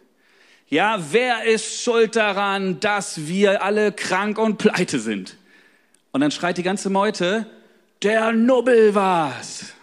Ja, 0.68 1.00
wer 1.12 1.46
ist 1.46 1.84
schuld 1.84 2.16
daran, 2.16 2.80
dass 2.80 3.28
wir 3.28 3.64
alle 3.64 3.92
krank 3.92 4.38
und 4.38 4.58
pleite 4.58 5.00
sind? 5.00 5.38
Und 6.12 6.22
dann 6.22 6.32
schreit 6.32 6.58
die 6.58 6.64
ganze 6.64 6.90
Meute, 6.90 7.46
der 8.02 8.32
Nubbel 8.32 8.96
war's. 8.96 9.74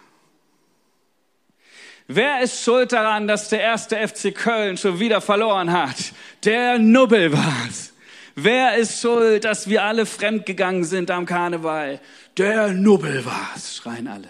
Wer 2.07 2.41
ist 2.41 2.63
schuld 2.63 2.93
daran, 2.93 3.27
dass 3.27 3.49
der 3.49 3.59
erste 3.59 3.97
FC 4.07 4.33
Köln 4.33 4.77
schon 4.77 4.99
wieder 4.99 5.19
verloren 5.19 5.71
hat? 5.71 6.13
Der 6.45 6.79
Nubbel 6.79 7.33
war's. 7.33 7.93
Wer 8.35 8.77
ist 8.77 9.01
schuld, 9.01 9.43
dass 9.43 9.67
wir 9.67 9.83
alle 9.83 10.05
fremdgegangen 10.05 10.85
sind 10.85 11.11
am 11.11 11.25
Karneval? 11.25 11.99
Der 12.37 12.71
Nubbel 12.71 13.25
war's, 13.25 13.75
schreien 13.75 14.07
alle. 14.07 14.29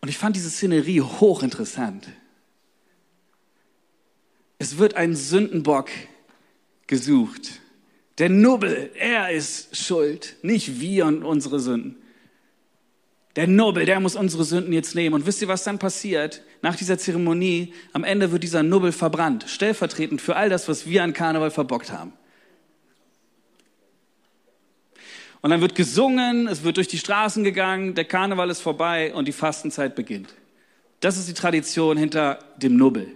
Und 0.00 0.08
ich 0.08 0.18
fand 0.18 0.36
diese 0.36 0.50
Szenerie 0.50 1.00
hochinteressant. 1.00 2.08
Es 4.58 4.78
wird 4.78 4.94
ein 4.94 5.16
Sündenbock 5.16 5.88
gesucht. 6.86 7.60
Der 8.18 8.28
Nubbel, 8.28 8.90
er 8.94 9.30
ist 9.30 9.76
schuld, 9.76 10.36
nicht 10.42 10.78
wir 10.78 11.06
und 11.06 11.24
unsere 11.24 11.58
Sünden. 11.58 12.03
Der 13.36 13.48
Nubbel, 13.48 13.84
der 13.84 13.98
muss 13.98 14.14
unsere 14.14 14.44
Sünden 14.44 14.72
jetzt 14.72 14.94
nehmen. 14.94 15.14
Und 15.14 15.26
wisst 15.26 15.42
ihr, 15.42 15.48
was 15.48 15.64
dann 15.64 15.78
passiert? 15.78 16.42
Nach 16.62 16.76
dieser 16.76 16.98
Zeremonie, 16.98 17.74
am 17.92 18.04
Ende 18.04 18.30
wird 18.30 18.44
dieser 18.44 18.62
Nubbel 18.62 18.92
verbrannt, 18.92 19.46
stellvertretend 19.48 20.20
für 20.20 20.36
all 20.36 20.48
das, 20.48 20.68
was 20.68 20.86
wir 20.86 21.02
an 21.02 21.12
Karneval 21.12 21.50
verbockt 21.50 21.90
haben. 21.90 22.12
Und 25.40 25.50
dann 25.50 25.60
wird 25.60 25.74
gesungen, 25.74 26.46
es 26.46 26.62
wird 26.62 26.78
durch 26.78 26.88
die 26.88 26.96
Straßen 26.96 27.44
gegangen, 27.44 27.94
der 27.94 28.06
Karneval 28.06 28.48
ist 28.50 28.62
vorbei 28.62 29.12
und 29.12 29.26
die 29.26 29.32
Fastenzeit 29.32 29.94
beginnt. 29.94 30.34
Das 31.00 31.18
ist 31.18 31.28
die 31.28 31.34
Tradition 31.34 31.98
hinter 31.98 32.38
dem 32.56 32.76
Nubbel. 32.76 33.08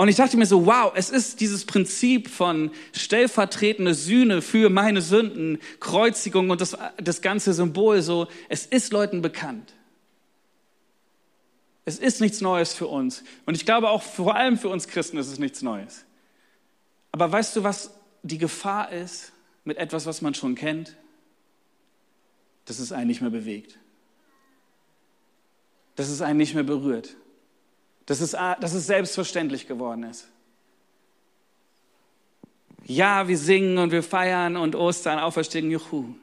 Und 0.00 0.06
ich 0.06 0.14
dachte 0.14 0.36
mir 0.36 0.46
so, 0.46 0.64
wow, 0.64 0.92
es 0.94 1.10
ist 1.10 1.40
dieses 1.40 1.64
Prinzip 1.64 2.28
von 2.30 2.70
stellvertretende 2.92 3.94
Sühne 3.94 4.42
für 4.42 4.70
meine 4.70 5.02
Sünden, 5.02 5.58
Kreuzigung 5.80 6.50
und 6.50 6.60
das, 6.60 6.78
das 6.98 7.20
ganze 7.20 7.52
Symbol 7.52 8.00
so, 8.00 8.28
es 8.48 8.64
ist 8.64 8.92
Leuten 8.92 9.22
bekannt. 9.22 9.74
Es 11.84 11.98
ist 11.98 12.20
nichts 12.20 12.40
Neues 12.40 12.74
für 12.74 12.86
uns. 12.86 13.24
Und 13.44 13.56
ich 13.56 13.66
glaube 13.66 13.90
auch 13.90 14.02
vor 14.02 14.36
allem 14.36 14.56
für 14.56 14.68
uns 14.68 14.86
Christen 14.86 15.16
ist 15.16 15.32
es 15.32 15.40
nichts 15.40 15.62
Neues. 15.62 16.04
Aber 17.10 17.32
weißt 17.32 17.56
du, 17.56 17.64
was 17.64 17.90
die 18.22 18.38
Gefahr 18.38 18.92
ist 18.92 19.32
mit 19.64 19.78
etwas, 19.78 20.06
was 20.06 20.22
man 20.22 20.32
schon 20.32 20.54
kennt? 20.54 20.94
Dass 22.66 22.78
es 22.78 22.92
einen 22.92 23.08
nicht 23.08 23.20
mehr 23.20 23.30
bewegt. 23.30 23.80
Dass 25.96 26.08
es 26.08 26.22
einen 26.22 26.38
nicht 26.38 26.54
mehr 26.54 26.62
berührt 26.62 27.16
dass 28.08 28.20
es, 28.20 28.30
dass 28.30 28.72
es 28.72 28.86
selbstverständlich 28.86 29.68
geworden 29.68 30.04
ist. 30.04 30.28
Ja, 32.86 33.28
wir 33.28 33.36
singen 33.36 33.76
und 33.76 33.92
wir 33.92 34.02
feiern 34.02 34.56
und 34.56 34.74
Ostern, 34.74 35.18
Auferstehung, 35.18 35.70
Juhu. 35.70 36.14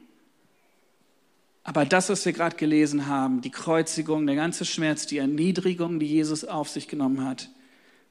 Aber 1.62 1.84
das, 1.84 2.08
was 2.08 2.26
wir 2.26 2.32
gerade 2.32 2.56
gelesen 2.56 3.06
haben, 3.06 3.40
die 3.40 3.52
Kreuzigung, 3.52 4.26
der 4.26 4.34
ganze 4.34 4.64
Schmerz, 4.64 5.06
die 5.06 5.18
Erniedrigung, 5.18 6.00
die 6.00 6.06
Jesus 6.06 6.44
auf 6.44 6.68
sich 6.68 6.88
genommen 6.88 7.24
hat, 7.24 7.50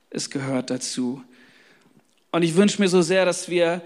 es 0.10 0.30
gehört 0.30 0.70
dazu. 0.70 1.22
Und 2.32 2.44
ich 2.44 2.56
wünsche 2.56 2.82
mir 2.82 2.88
so 2.88 3.02
sehr, 3.02 3.26
dass 3.26 3.50
wir 3.50 3.82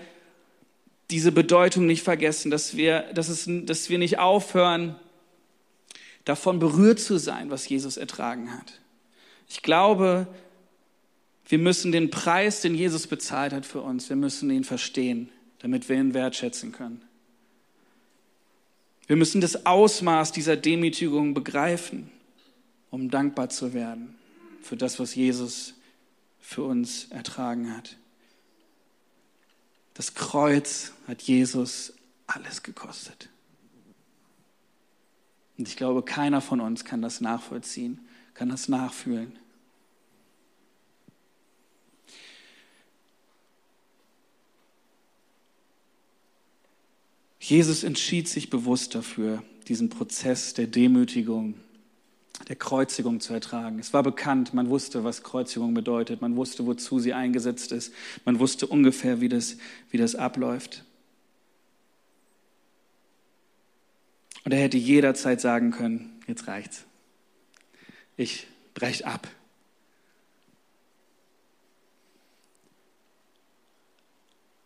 diese 1.09 1.31
Bedeutung 1.31 1.87
nicht 1.87 2.03
vergessen, 2.03 2.51
dass 2.51 2.77
wir, 2.77 3.11
dass, 3.13 3.27
es, 3.27 3.49
dass 3.65 3.89
wir 3.89 3.97
nicht 3.97 4.19
aufhören, 4.19 4.97
davon 6.25 6.59
berührt 6.59 6.99
zu 6.99 7.17
sein, 7.17 7.49
was 7.49 7.67
Jesus 7.67 7.97
ertragen 7.97 8.55
hat. 8.55 8.79
Ich 9.49 9.63
glaube, 9.63 10.27
wir 11.47 11.57
müssen 11.57 11.91
den 11.91 12.11
Preis, 12.11 12.61
den 12.61 12.75
Jesus 12.75 13.07
bezahlt 13.07 13.51
hat 13.51 13.65
für 13.65 13.81
uns, 13.81 14.07
wir 14.07 14.15
müssen 14.15 14.51
ihn 14.51 14.63
verstehen, 14.63 15.29
damit 15.57 15.89
wir 15.89 15.97
ihn 15.97 16.13
wertschätzen 16.13 16.71
können. 16.71 17.01
Wir 19.07 19.15
müssen 19.15 19.41
das 19.41 19.65
Ausmaß 19.65 20.31
dieser 20.31 20.55
Demütigung 20.55 21.33
begreifen, 21.33 22.11
um 22.91 23.09
dankbar 23.09 23.49
zu 23.49 23.73
werden 23.73 24.15
für 24.61 24.77
das, 24.77 24.99
was 24.99 25.15
Jesus 25.15 25.73
für 26.39 26.63
uns 26.63 27.05
ertragen 27.05 27.75
hat. 27.75 27.97
Das 29.95 30.13
Kreuz 30.13 30.93
hat 31.07 31.23
Jesus 31.23 31.93
alles 32.27 32.61
gekostet. 32.61 33.29
Und 35.57 35.67
ich 35.67 35.75
glaube, 35.75 36.03
keiner 36.03 36.39
von 36.39 36.61
uns 36.61 36.85
kann 36.85 37.01
das 37.01 37.19
nachvollziehen 37.19 37.99
kann 38.39 38.47
das 38.47 38.69
nachfühlen. 38.69 39.33
Jesus 47.41 47.83
entschied 47.83 48.29
sich 48.29 48.49
bewusst 48.49 48.95
dafür, 48.95 49.43
diesen 49.67 49.89
Prozess 49.89 50.53
der 50.53 50.67
Demütigung, 50.67 51.55
der 52.47 52.55
Kreuzigung 52.55 53.19
zu 53.19 53.33
ertragen. 53.33 53.77
Es 53.77 53.91
war 53.91 54.03
bekannt, 54.03 54.53
man 54.53 54.69
wusste, 54.69 55.03
was 55.03 55.21
Kreuzigung 55.21 55.73
bedeutet, 55.73 56.21
man 56.21 56.37
wusste, 56.37 56.65
wozu 56.65 56.99
sie 56.99 57.13
eingesetzt 57.13 57.73
ist, 57.73 57.93
man 58.23 58.39
wusste 58.39 58.67
ungefähr, 58.67 59.19
wie 59.19 59.27
das, 59.27 59.57
wie 59.91 59.97
das 59.97 60.15
abläuft. 60.15 60.85
Und 64.45 64.53
er 64.53 64.61
hätte 64.61 64.77
jederzeit 64.77 65.41
sagen 65.41 65.71
können, 65.71 66.21
jetzt 66.25 66.47
reicht's 66.47 66.85
ich 68.19 68.47
brech 68.73 69.05
ab. 69.05 69.27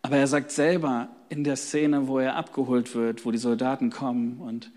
Aber 0.01 0.17
er 0.17 0.27
sagt 0.27 0.51
selber 0.51 1.09
in 1.29 1.43
der 1.43 1.55
Szene, 1.55 2.07
wo 2.07 2.19
er 2.19 2.35
abgeholt 2.35 2.93
wird, 2.95 3.25
wo 3.25 3.31
die 3.31 3.37
Soldaten 3.37 3.89
kommen 3.89 4.39
und 4.39 4.71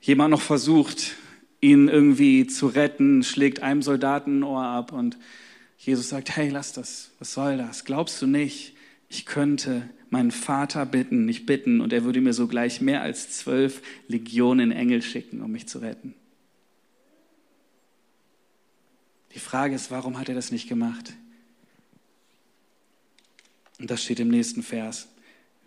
jemand 0.00 0.30
noch 0.30 0.40
versucht, 0.40 1.16
ihn 1.60 1.88
irgendwie 1.88 2.46
zu 2.46 2.68
retten, 2.68 3.22
schlägt 3.22 3.62
einem 3.62 3.82
Soldaten 3.82 4.38
ein 4.38 4.42
Ohr 4.44 4.64
ab 4.64 4.92
und 4.92 5.18
Jesus 5.76 6.08
sagt, 6.08 6.34
hey, 6.36 6.48
lass 6.48 6.72
das, 6.72 7.10
was 7.18 7.34
soll 7.34 7.58
das? 7.58 7.84
Glaubst 7.84 8.22
du 8.22 8.26
nicht, 8.26 8.76
ich 9.08 9.26
könnte 9.26 9.90
meinen 10.10 10.30
Vater 10.30 10.86
bitten, 10.86 11.24
nicht 11.26 11.44
bitten, 11.44 11.80
und 11.80 11.92
er 11.92 12.04
würde 12.04 12.20
mir 12.20 12.32
sogleich 12.32 12.80
mehr 12.80 13.02
als 13.02 13.36
zwölf 13.36 13.82
Legionen 14.06 14.70
Engel 14.70 15.02
schicken, 15.02 15.42
um 15.42 15.50
mich 15.50 15.66
zu 15.66 15.80
retten. 15.80 16.14
Die 19.34 19.40
Frage 19.40 19.74
ist, 19.74 19.90
warum 19.90 20.18
hat 20.18 20.28
er 20.28 20.34
das 20.34 20.50
nicht 20.50 20.68
gemacht? 20.68 21.12
Und 23.80 23.90
das 23.90 24.02
steht 24.02 24.20
im 24.20 24.28
nächsten 24.28 24.62
Vers. 24.62 25.08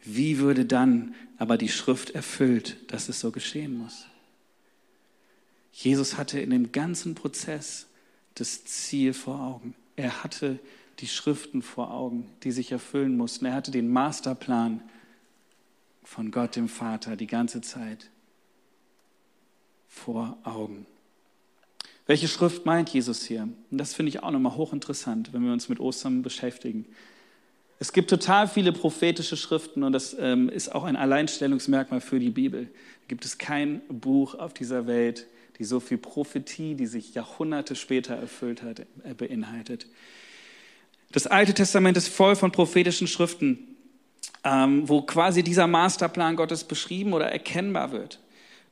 Wie 0.04 0.38
würde 0.38 0.66
dann 0.66 1.14
aber 1.38 1.58
die 1.58 1.70
Schrift 1.70 2.12
erfüllt, 2.12 2.78
dass 2.92 3.10
es 3.10 3.20
so 3.20 3.32
geschehen 3.32 3.78
muss? 3.78 4.06
Jesus 5.74 6.18
hatte 6.18 6.40
in 6.40 6.50
dem 6.50 6.72
ganzen 6.72 7.14
Prozess 7.14 7.88
das 8.36 8.64
Ziel 8.66 9.14
vor 9.14 9.42
Augen. 9.42 9.76
Er 9.96 10.24
hatte 10.24 10.60
die 11.00 11.08
Schriften 11.08 11.62
vor 11.62 11.92
Augen, 11.92 12.30
die 12.44 12.52
sich 12.52 12.72
erfüllen 12.72 13.18
mussten. 13.18 13.46
Er 13.46 13.54
hatte 13.54 13.72
den 13.72 13.92
Masterplan 13.92 14.82
von 16.04 16.32
Gott 16.32 16.56
dem 16.56 16.70
Vater 16.70 17.16
die 17.16 17.28
ganze 17.28 17.62
Zeit 17.62 18.10
vor 19.88 20.38
Augen. 20.44 20.86
Welche 22.08 22.30
Schrift 22.30 22.66
meint 22.66 22.90
Jesus 22.90 23.26
hier? 23.26 23.50
Und 23.70 23.78
das 23.78 23.94
finde 23.94 24.10
ich 24.10 24.24
auch 24.24 24.32
nochmal 24.32 24.56
hochinteressant, 24.56 25.34
wenn 25.34 25.44
wir 25.44 25.52
uns 25.52 25.68
mit 25.68 25.82
Ostern 25.82 26.22
beschäftigen. 26.22 26.86
Es 27.80 27.92
gibt 27.92 28.10
total 28.10 28.48
viele 28.48 28.72
prophetische 28.72 29.36
Schriften 29.36 29.84
und 29.84 29.92
das 29.92 30.16
ähm, 30.18 30.50
ist 30.50 30.74
auch 30.74 30.86
ein 30.86 30.96
Alleinstellungsmerkmal 30.96 32.02
für 32.02 32.20
die 32.20 32.30
Bibel. 32.30 32.64
Da 32.64 33.08
gibt 33.10 33.26
es 33.26 33.38
kein 33.38 33.82
Buch 33.90 34.36
auf 34.36 34.54
dieser 34.54 34.88
Welt, 34.88 35.28
die 35.60 35.66
so 35.66 35.80
viel 35.80 35.98
Prophetie, 35.98 36.76
die 36.76 36.88
sich 36.88 37.14
Jahrhunderte 37.14 37.76
später 37.76 38.16
erfüllt 38.16 38.64
hat, 38.64 38.80
äh, 38.80 39.14
beinhaltet. 39.16 39.86
Das 41.12 41.28
Alte 41.28 41.54
Testament 41.54 41.98
ist 41.98 42.08
voll 42.08 42.36
von 42.36 42.52
prophetischen 42.52 43.08
Schriften, 43.08 43.60
ähm, 44.44 44.88
wo 44.88 45.02
quasi 45.02 45.44
dieser 45.44 45.68
Masterplan 45.68 46.38
Gottes 46.38 46.64
beschrieben 46.64 47.14
oder 47.14 47.32
erkennbar 47.32 47.92
wird. 47.92 48.20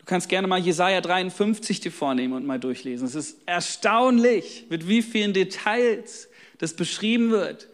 Du 0.06 0.10
kannst 0.12 0.30
gerne 0.30 0.48
mal 0.48 0.60
Jesaja 0.60 1.02
53 1.02 1.80
dir 1.80 1.92
vornehmen 1.92 2.36
und 2.36 2.46
mal 2.46 2.60
durchlesen. 2.60 3.08
Es 3.08 3.16
ist 3.16 3.40
erstaunlich, 3.48 4.68
mit 4.70 4.88
wie 4.88 5.02
vielen 5.02 5.34
Details 5.34 6.30
das 6.60 6.76
beschrieben 6.76 7.32
wird, 7.32 7.68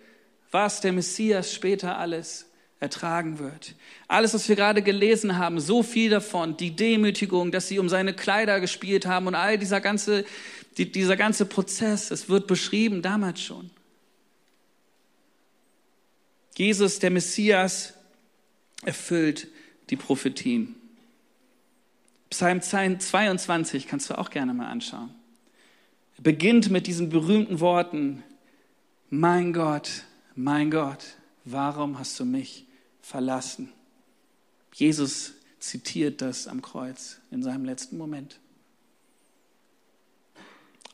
was 0.49 0.79
der 0.79 0.93
Messias 0.93 1.53
später 1.53 1.97
alles 1.97 2.45
ertragen 2.79 3.37
wird. 3.39 3.75
Alles, 4.07 4.33
was 4.33 4.47
wir 4.47 4.55
gerade 4.55 4.81
gelesen 4.81 5.37
haben, 5.37 5.59
so 5.59 5.83
viel 5.83 6.09
davon, 6.09 6.55
die 6.55 6.73
Demütigung, 6.73 7.51
dass 7.51 7.67
sie 7.67 7.79
um 7.79 7.89
seine 7.89 8.13
Kleider 8.13 8.61
gespielt 8.61 9.05
haben 9.05 9.27
und 9.27 9.35
all 9.35 9.57
dieser 9.57 9.81
ganze, 9.81 10.23
die, 10.77 10.89
dieser 10.89 11.17
ganze 11.17 11.45
Prozess, 11.45 12.11
es 12.11 12.29
wird 12.29 12.47
beschrieben 12.47 13.01
damals 13.01 13.41
schon. 13.41 13.71
Jesus, 16.55 16.99
der 16.99 17.11
Messias, 17.11 17.93
erfüllt 18.85 19.49
die 19.89 19.97
Prophetien. 19.97 20.80
Psalm 22.31 22.61
22 22.61 23.87
kannst 23.87 24.09
du 24.09 24.17
auch 24.17 24.29
gerne 24.29 24.53
mal 24.53 24.67
anschauen. 24.67 25.13
Er 26.17 26.23
beginnt 26.23 26.71
mit 26.71 26.87
diesen 26.87 27.09
berühmten 27.09 27.59
Worten, 27.59 28.23
mein 29.09 29.51
Gott, 29.51 30.05
mein 30.35 30.71
Gott, 30.71 31.03
warum 31.43 31.99
hast 31.99 32.19
du 32.19 32.25
mich 32.25 32.65
verlassen. 33.01 33.69
Jesus 34.73 35.33
zitiert 35.59 36.21
das 36.21 36.47
am 36.47 36.61
Kreuz 36.61 37.19
in 37.31 37.43
seinem 37.43 37.65
letzten 37.65 37.97
Moment. 37.97 38.39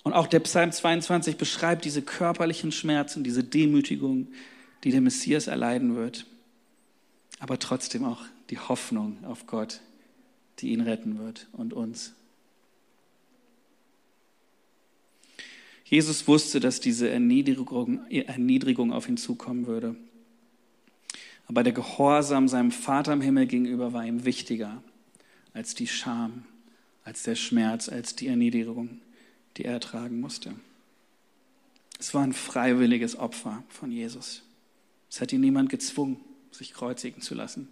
Und 0.01 0.13
auch 0.13 0.27
der 0.27 0.39
Psalm 0.39 0.71
22 0.71 1.37
beschreibt 1.37 1.85
diese 1.85 2.01
körperlichen 2.01 2.71
Schmerzen, 2.71 3.23
diese 3.23 3.43
Demütigung, 3.43 4.29
die 4.83 4.91
der 4.91 5.01
Messias 5.01 5.47
erleiden 5.47 5.95
wird. 5.95 6.25
Aber 7.39 7.59
trotzdem 7.59 8.05
auch 8.05 8.21
die 8.49 8.57
Hoffnung 8.57 9.23
auf 9.25 9.45
Gott, 9.45 9.81
die 10.59 10.69
ihn 10.69 10.81
retten 10.81 11.19
wird 11.19 11.47
und 11.53 11.73
uns. 11.73 12.13
Jesus 15.85 16.27
wusste, 16.27 16.59
dass 16.59 16.81
diese 16.81 17.09
Erniedrigung, 17.09 18.05
Erniedrigung 18.09 18.91
auf 18.91 19.07
ihn 19.07 19.17
zukommen 19.17 19.67
würde. 19.67 19.95
Aber 21.47 21.63
der 21.63 21.71
Gehorsam 21.71 22.49
seinem 22.49 22.71
Vater 22.71 23.13
im 23.13 23.21
Himmel 23.21 23.47
gegenüber 23.47 23.93
war 23.93 24.05
ihm 24.05 24.25
wichtiger 24.25 24.83
als 25.53 25.73
die 25.75 25.87
Scham, 25.87 26.43
als 27.03 27.23
der 27.23 27.35
Schmerz, 27.35 27.87
als 27.87 28.15
die 28.15 28.27
Erniedrigung, 28.27 28.99
die 29.55 29.63
er 29.63 29.73
ertragen 29.73 30.19
musste. 30.19 30.53
Es 31.99 32.13
war 32.13 32.23
ein 32.23 32.33
freiwilliges 32.33 33.15
Opfer 33.15 33.63
von 33.69 33.91
Jesus. 33.91 34.43
Es 35.09 35.21
hat 35.21 35.31
ihn 35.31 35.41
niemand 35.41 35.69
gezwungen, 35.69 36.19
sich 36.51 36.73
kreuzigen 36.73 37.21
zu 37.21 37.33
lassen. 37.33 37.69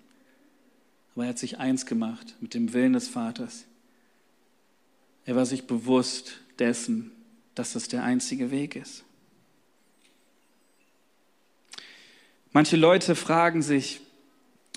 Aber 1.15 1.23
er 1.23 1.29
hat 1.29 1.39
sich 1.39 1.57
eins 1.57 1.85
gemacht 1.85 2.35
mit 2.41 2.53
dem 2.53 2.73
Willen 2.73 2.93
des 2.93 3.07
Vaters. 3.07 3.65
Er 5.25 5.35
war 5.35 5.45
sich 5.45 5.65
bewusst 5.65 6.41
dessen, 6.59 7.11
dass 7.55 7.73
das 7.73 7.87
der 7.87 8.03
einzige 8.03 8.51
Weg 8.51 8.75
ist. 8.75 9.03
Manche 12.51 12.75
Leute 12.77 13.15
fragen 13.15 13.61
sich, 13.61 14.01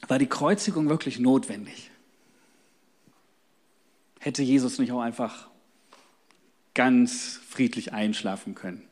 war 0.06 0.18
die 0.18 0.26
Kreuzigung 0.26 0.88
wirklich 0.88 1.18
notwendig? 1.18 1.90
Hätte 4.20 4.42
Jesus 4.42 4.78
nicht 4.78 4.92
auch 4.92 5.00
einfach 5.00 5.48
ganz 6.74 7.40
friedlich 7.48 7.92
einschlafen 7.92 8.54
können? 8.54 8.82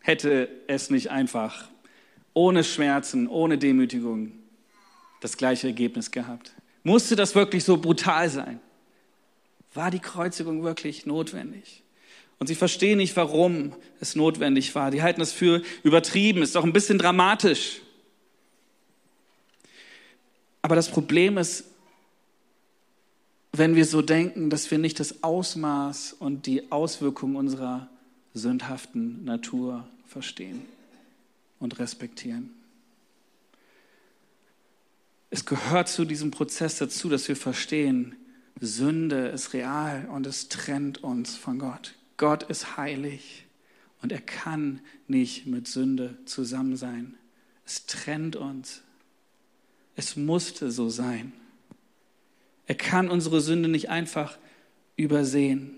Hätte 0.00 0.48
es 0.66 0.90
nicht 0.90 1.10
einfach 1.10 1.68
ohne 2.32 2.64
Schmerzen, 2.64 3.28
ohne 3.28 3.58
Demütigung 3.58 4.32
das 5.20 5.36
gleiche 5.36 5.66
Ergebnis 5.66 6.10
gehabt? 6.10 6.52
Musste 6.82 7.16
das 7.16 7.34
wirklich 7.34 7.64
so 7.64 7.76
brutal 7.76 8.30
sein? 8.30 8.60
War 9.74 9.90
die 9.90 9.98
Kreuzigung 9.98 10.62
wirklich 10.62 11.06
notwendig? 11.06 11.82
Und 12.38 12.46
sie 12.46 12.54
verstehen 12.54 12.98
nicht, 12.98 13.16
warum 13.16 13.74
es 14.00 14.16
notwendig 14.16 14.74
war. 14.74 14.90
Die 14.90 15.02
halten 15.02 15.20
es 15.20 15.32
für 15.32 15.62
übertrieben, 15.82 16.42
ist 16.42 16.56
doch 16.56 16.64
ein 16.64 16.72
bisschen 16.72 16.98
dramatisch. 16.98 17.82
Aber 20.62 20.74
das 20.74 20.90
Problem 20.90 21.36
ist, 21.36 21.64
wenn 23.52 23.76
wir 23.76 23.84
so 23.84 24.00
denken, 24.00 24.48
dass 24.48 24.70
wir 24.70 24.78
nicht 24.78 25.00
das 25.00 25.22
Ausmaß 25.22 26.14
und 26.14 26.46
die 26.46 26.70
Auswirkungen 26.70 27.36
unserer 27.36 27.88
sündhaften 28.32 29.24
Natur 29.24 29.86
verstehen 30.06 30.64
und 31.58 31.78
respektieren. 31.78 32.54
Es 35.30 35.44
gehört 35.46 35.88
zu 35.88 36.04
diesem 36.04 36.32
Prozess 36.32 36.78
dazu, 36.78 37.08
dass 37.08 37.28
wir 37.28 37.36
verstehen, 37.36 38.16
Sünde 38.60 39.28
ist 39.28 39.54
real 39.54 40.08
und 40.12 40.26
es 40.26 40.48
trennt 40.48 41.02
uns 41.02 41.36
von 41.36 41.58
Gott. 41.58 41.94
Gott 42.16 42.42
ist 42.42 42.76
heilig 42.76 43.46
und 44.02 44.12
er 44.12 44.20
kann 44.20 44.80
nicht 45.06 45.46
mit 45.46 45.68
Sünde 45.68 46.18
zusammen 46.26 46.76
sein. 46.76 47.14
Es 47.64 47.86
trennt 47.86 48.36
uns. 48.36 48.82
Es 49.96 50.16
musste 50.16 50.70
so 50.70 50.90
sein. 50.90 51.32
Er 52.66 52.74
kann 52.74 53.08
unsere 53.08 53.40
Sünde 53.40 53.68
nicht 53.68 53.88
einfach 53.88 54.36
übersehen, 54.96 55.70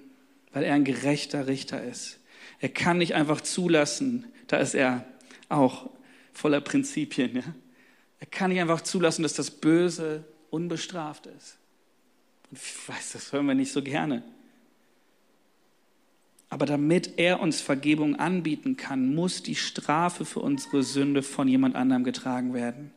weil 0.53 0.65
er 0.65 0.75
ein 0.75 0.85
gerechter 0.85 1.47
Richter 1.47 1.83
ist. 1.85 2.19
Er 2.59 2.69
kann 2.71 2.99
nicht 2.99 3.15
einfach 3.15 3.41
zulassen, 3.41 4.25
da 4.47 4.59
ist 4.59 4.75
er 4.75 5.07
auch 5.49 5.91
voller 6.33 6.61
Prinzipien. 6.61 7.37
Ja? 7.37 7.43
Er 8.23 8.27
kann 8.27 8.51
nicht 8.51 8.61
einfach 8.61 8.83
zulassen, 8.83 9.25
dass 9.25 9.35
das 9.35 9.51
Böse 9.51 10.23
unbestraft 10.49 11.27
ist. 11.27 11.59
Und 12.49 12.57
ich 12.57 12.89
weiß, 12.89 13.15
das 13.15 13.33
hören 13.33 13.47
wir 13.47 13.57
nicht 13.57 13.73
so 13.73 13.83
gerne. 13.83 14.23
Aber 16.49 16.65
damit 16.65 17.19
er 17.19 17.41
uns 17.41 17.61
Vergebung 17.61 18.15
anbieten 18.15 18.77
kann, 18.77 19.13
muss 19.13 19.43
die 19.43 19.57
Strafe 19.57 20.25
für 20.25 20.39
unsere 20.39 20.85
Sünde 20.85 21.25
von 21.25 21.49
jemand 21.49 21.75
anderem 21.75 22.05
getragen 22.05 22.55
werden. 22.55 22.93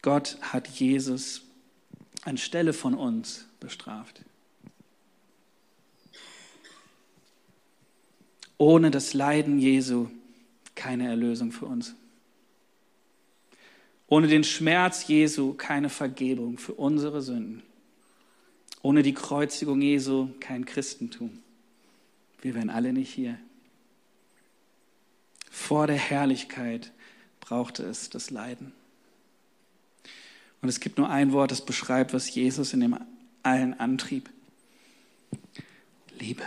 Gott 0.00 0.38
hat 0.40 0.68
Jesus 0.68 1.42
anstelle 2.22 2.72
von 2.72 2.94
uns 2.94 3.44
bestraft. 3.60 4.24
Ohne 8.56 8.90
das 8.90 9.12
Leiden 9.12 9.58
Jesu 9.58 10.08
keine 10.74 11.08
Erlösung 11.08 11.52
für 11.52 11.66
uns. 11.66 11.94
Ohne 14.06 14.26
den 14.26 14.44
Schmerz 14.44 15.06
Jesu 15.06 15.54
keine 15.54 15.88
Vergebung 15.88 16.58
für 16.58 16.74
unsere 16.74 17.22
Sünden. 17.22 17.62
Ohne 18.82 19.02
die 19.02 19.14
Kreuzigung 19.14 19.80
Jesu 19.80 20.28
kein 20.40 20.66
Christentum. 20.66 21.38
Wir 22.42 22.54
wären 22.54 22.70
alle 22.70 22.92
nicht 22.92 23.12
hier. 23.12 23.38
Vor 25.50 25.86
der 25.86 25.96
Herrlichkeit 25.96 26.92
brauchte 27.40 27.84
es 27.84 28.10
das 28.10 28.30
Leiden. 28.30 28.72
Und 30.60 30.68
es 30.68 30.80
gibt 30.80 30.98
nur 30.98 31.08
ein 31.08 31.32
Wort, 31.32 31.50
das 31.50 31.64
beschreibt, 31.64 32.12
was 32.12 32.34
Jesus 32.34 32.72
in 32.72 32.80
dem 32.80 32.98
allen 33.42 33.78
antrieb. 33.80 34.30
Liebe. 36.18 36.42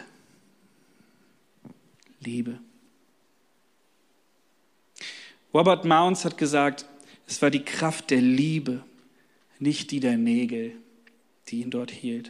Liebe. 2.20 2.60
Robert 5.58 5.86
Mounds 5.86 6.24
hat 6.24 6.38
gesagt, 6.38 6.86
es 7.26 7.42
war 7.42 7.50
die 7.50 7.66
Kraft 7.66 8.12
der 8.12 8.22
Liebe, 8.22 8.84
nicht 9.58 9.90
die 9.90 10.00
der 10.00 10.16
Nägel, 10.16 10.74
die 11.48 11.62
ihn 11.62 11.72
dort 11.72 11.90
hielt. 11.90 12.30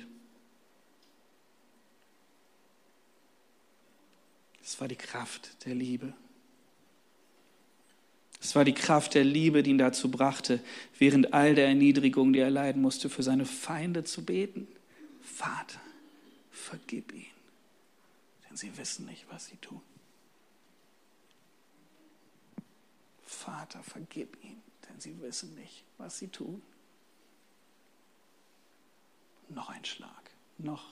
Es 4.64 4.80
war 4.80 4.88
die 4.88 4.96
Kraft 4.96 5.66
der 5.66 5.76
Liebe. 5.76 6.14
Es 8.42 8.56
war 8.56 8.64
die 8.64 8.74
Kraft 8.74 9.14
der 9.14 9.26
Liebe, 9.26 9.62
die 9.62 9.72
ihn 9.72 9.78
dazu 9.78 10.10
brachte, 10.10 10.62
während 10.98 11.34
all 11.34 11.54
der 11.54 11.68
Erniedrigung, 11.68 12.32
die 12.32 12.40
er 12.40 12.50
leiden 12.50 12.82
musste, 12.82 13.10
für 13.10 13.24
seine 13.24 13.46
Feinde 13.46 14.06
zu 14.06 14.24
beten. 14.24 14.70
Vater, 15.22 15.82
vergib 16.50 17.12
ihnen, 17.12 17.26
denn 18.48 18.56
sie 18.56 18.78
wissen 18.78 19.06
nicht, 19.06 19.26
was 19.30 19.48
sie 19.48 19.58
tun. 19.58 19.82
Vater, 23.28 23.84
vergib 23.84 24.42
ihnen, 24.42 24.64
denn 24.88 25.00
sie 25.02 25.20
wissen 25.22 25.54
nicht, 25.56 25.84
was 25.98 26.18
sie 26.18 26.30
tun. 26.30 26.62
Noch 29.50 29.70
ein 29.70 29.84
Schlag, 29.84 30.32
noch, 30.58 30.90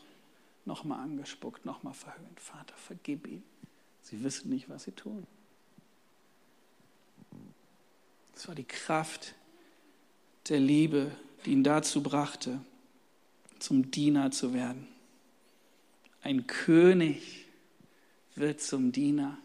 noch 0.65 0.83
mal 0.83 1.01
angespuckt, 1.01 1.65
noch 1.65 1.83
mal 1.83 1.93
verhöhnt. 1.93 2.39
Vater, 2.39 2.75
vergib 2.75 3.25
ihnen, 3.25 3.43
sie 4.01 4.21
wissen 4.21 4.49
nicht, 4.49 4.69
was 4.69 4.83
sie 4.83 4.91
tun. 4.91 5.25
Es 8.35 8.47
war 8.49 8.55
die 8.55 8.65
Kraft 8.65 9.33
der 10.49 10.59
Liebe, 10.59 11.15
die 11.45 11.53
ihn 11.53 11.63
dazu 11.63 12.03
brachte, 12.03 12.59
zum 13.59 13.91
Diener 13.91 14.31
zu 14.31 14.53
werden. 14.53 14.87
Ein 16.21 16.47
König 16.47 17.45
wird 18.35 18.59
zum 18.59 18.91
Diener. 18.91 19.37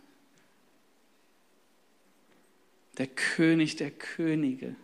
Der 3.01 3.07
König 3.07 3.77
der 3.77 3.91
Könige, 3.91 4.77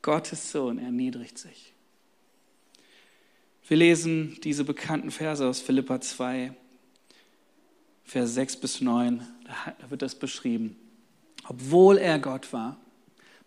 Gottes 0.00 0.52
Sohn, 0.52 0.78
erniedrigt 0.78 1.36
sich. 1.36 1.74
Wir 3.68 3.76
lesen 3.76 4.38
diese 4.42 4.64
bekannten 4.64 5.10
Verse 5.10 5.46
aus 5.46 5.60
Philippa 5.60 6.00
2, 6.00 6.54
Vers 8.04 8.32
6 8.32 8.56
bis 8.56 8.80
9. 8.80 9.28
Da 9.82 9.90
wird 9.90 10.00
das 10.00 10.14
beschrieben. 10.14 10.78
Obwohl 11.46 11.98
er 11.98 12.18
Gott 12.18 12.54
war, 12.54 12.80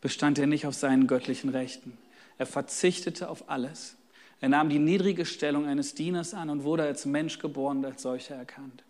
bestand 0.02 0.38
er 0.38 0.46
nicht 0.46 0.68
auf 0.68 0.76
seinen 0.76 1.08
göttlichen 1.08 1.50
Rechten. 1.50 1.98
Er 2.38 2.46
verzichtete 2.46 3.28
auf 3.28 3.50
alles. 3.50 3.96
Er 4.40 4.50
nahm 4.50 4.70
die 4.70 4.78
niedrige 4.78 5.26
Stellung 5.26 5.66
eines 5.66 5.96
Dieners 5.96 6.36
an 6.36 6.52
und 6.52 6.64
wurde 6.64 6.84
als 6.84 7.08
Mensch 7.08 7.40
geboren 7.40 7.80
und 7.80 7.86
als 7.86 8.04
solcher 8.04 8.36
erkannt. 8.36 8.84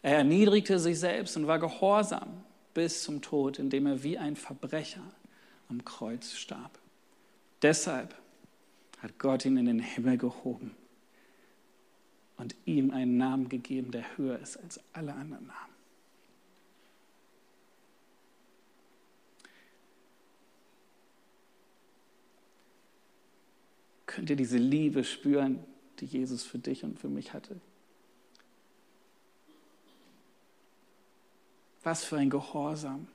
Er 0.00 0.18
erniedrigte 0.18 0.78
sich 0.78 1.00
selbst 1.00 1.36
und 1.36 1.48
war 1.48 1.58
gehorsam 1.58 2.44
bis 2.74 3.02
zum 3.02 3.22
Tod, 3.22 3.58
indem 3.58 3.86
er 3.86 4.02
wie 4.02 4.18
ein 4.18 4.36
Verbrecher 4.36 5.02
am 5.68 5.84
Kreuz 5.84 6.34
starb. 6.34 6.78
Deshalb 7.62 8.14
hat 8.98 9.18
Gott 9.18 9.44
ihn 9.44 9.56
in 9.56 9.66
den 9.66 9.80
Himmel 9.80 10.18
gehoben 10.18 10.74
und 12.36 12.54
ihm 12.64 12.90
einen 12.90 13.16
Namen 13.16 13.48
gegeben, 13.48 13.90
der 13.90 14.16
höher 14.16 14.38
ist 14.38 14.56
als 14.56 14.80
alle 14.92 15.14
anderen 15.14 15.46
Namen. 15.46 15.70
Könnt 24.06 24.28
ihr 24.28 24.36
diese 24.36 24.58
Liebe 24.58 25.04
spüren, 25.04 25.60
die 26.00 26.06
Jesus 26.06 26.42
für 26.42 26.58
dich 26.58 26.82
und 26.82 26.98
für 26.98 27.08
mich 27.08 27.32
hatte? 27.32 27.60
Was 31.82 32.04
für 32.04 32.18
ein 32.18 32.30
Gehorsam. 32.30 33.08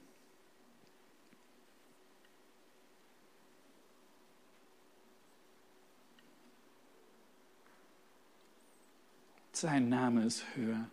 Sein 9.51 9.87
Name 9.87 10.25
ist 10.25 10.43
höher. 10.55 10.89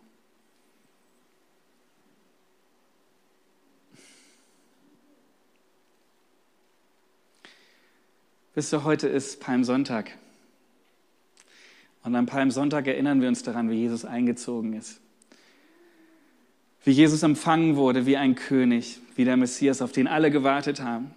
Wisst 8.55 8.71
ihr, 8.71 8.83
heute 8.83 9.07
ist 9.07 9.41
Palmsonntag. 9.41 10.17
Und 12.03 12.15
am 12.15 12.25
Palmsonntag 12.25 12.87
erinnern 12.87 13.19
wir 13.19 13.27
uns 13.27 13.43
daran, 13.43 13.69
wie 13.69 13.75
Jesus 13.75 14.05
eingezogen 14.05 14.73
ist. 14.73 15.02
Wie 16.83 16.91
Jesus 16.91 17.23
empfangen 17.23 17.77
wurde 17.77 18.05
wie 18.05 18.17
ein 18.17 18.35
König, 18.35 18.99
wie 19.15 19.23
der 19.23 19.37
Messias, 19.37 19.81
auf 19.81 19.93
den 19.93 20.07
alle 20.07 20.31
gewartet 20.31 20.81
haben. 20.81 21.11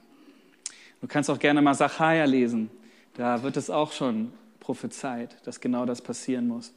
Du 1.01 1.09
kannst 1.09 1.29
auch 1.29 1.39
gerne 1.39 1.61
mal 1.61 1.75
Sacharja 1.75 2.25
lesen. 2.25 2.71
Da 3.15 3.43
wird 3.43 3.57
es 3.57 3.69
auch 3.69 3.93
schon 3.93 4.33
prophezeit, 4.61 5.37
dass 5.45 5.61
genau 5.61 5.85
das 5.85 6.03
passieren 6.03 6.47
muss. 6.47 6.73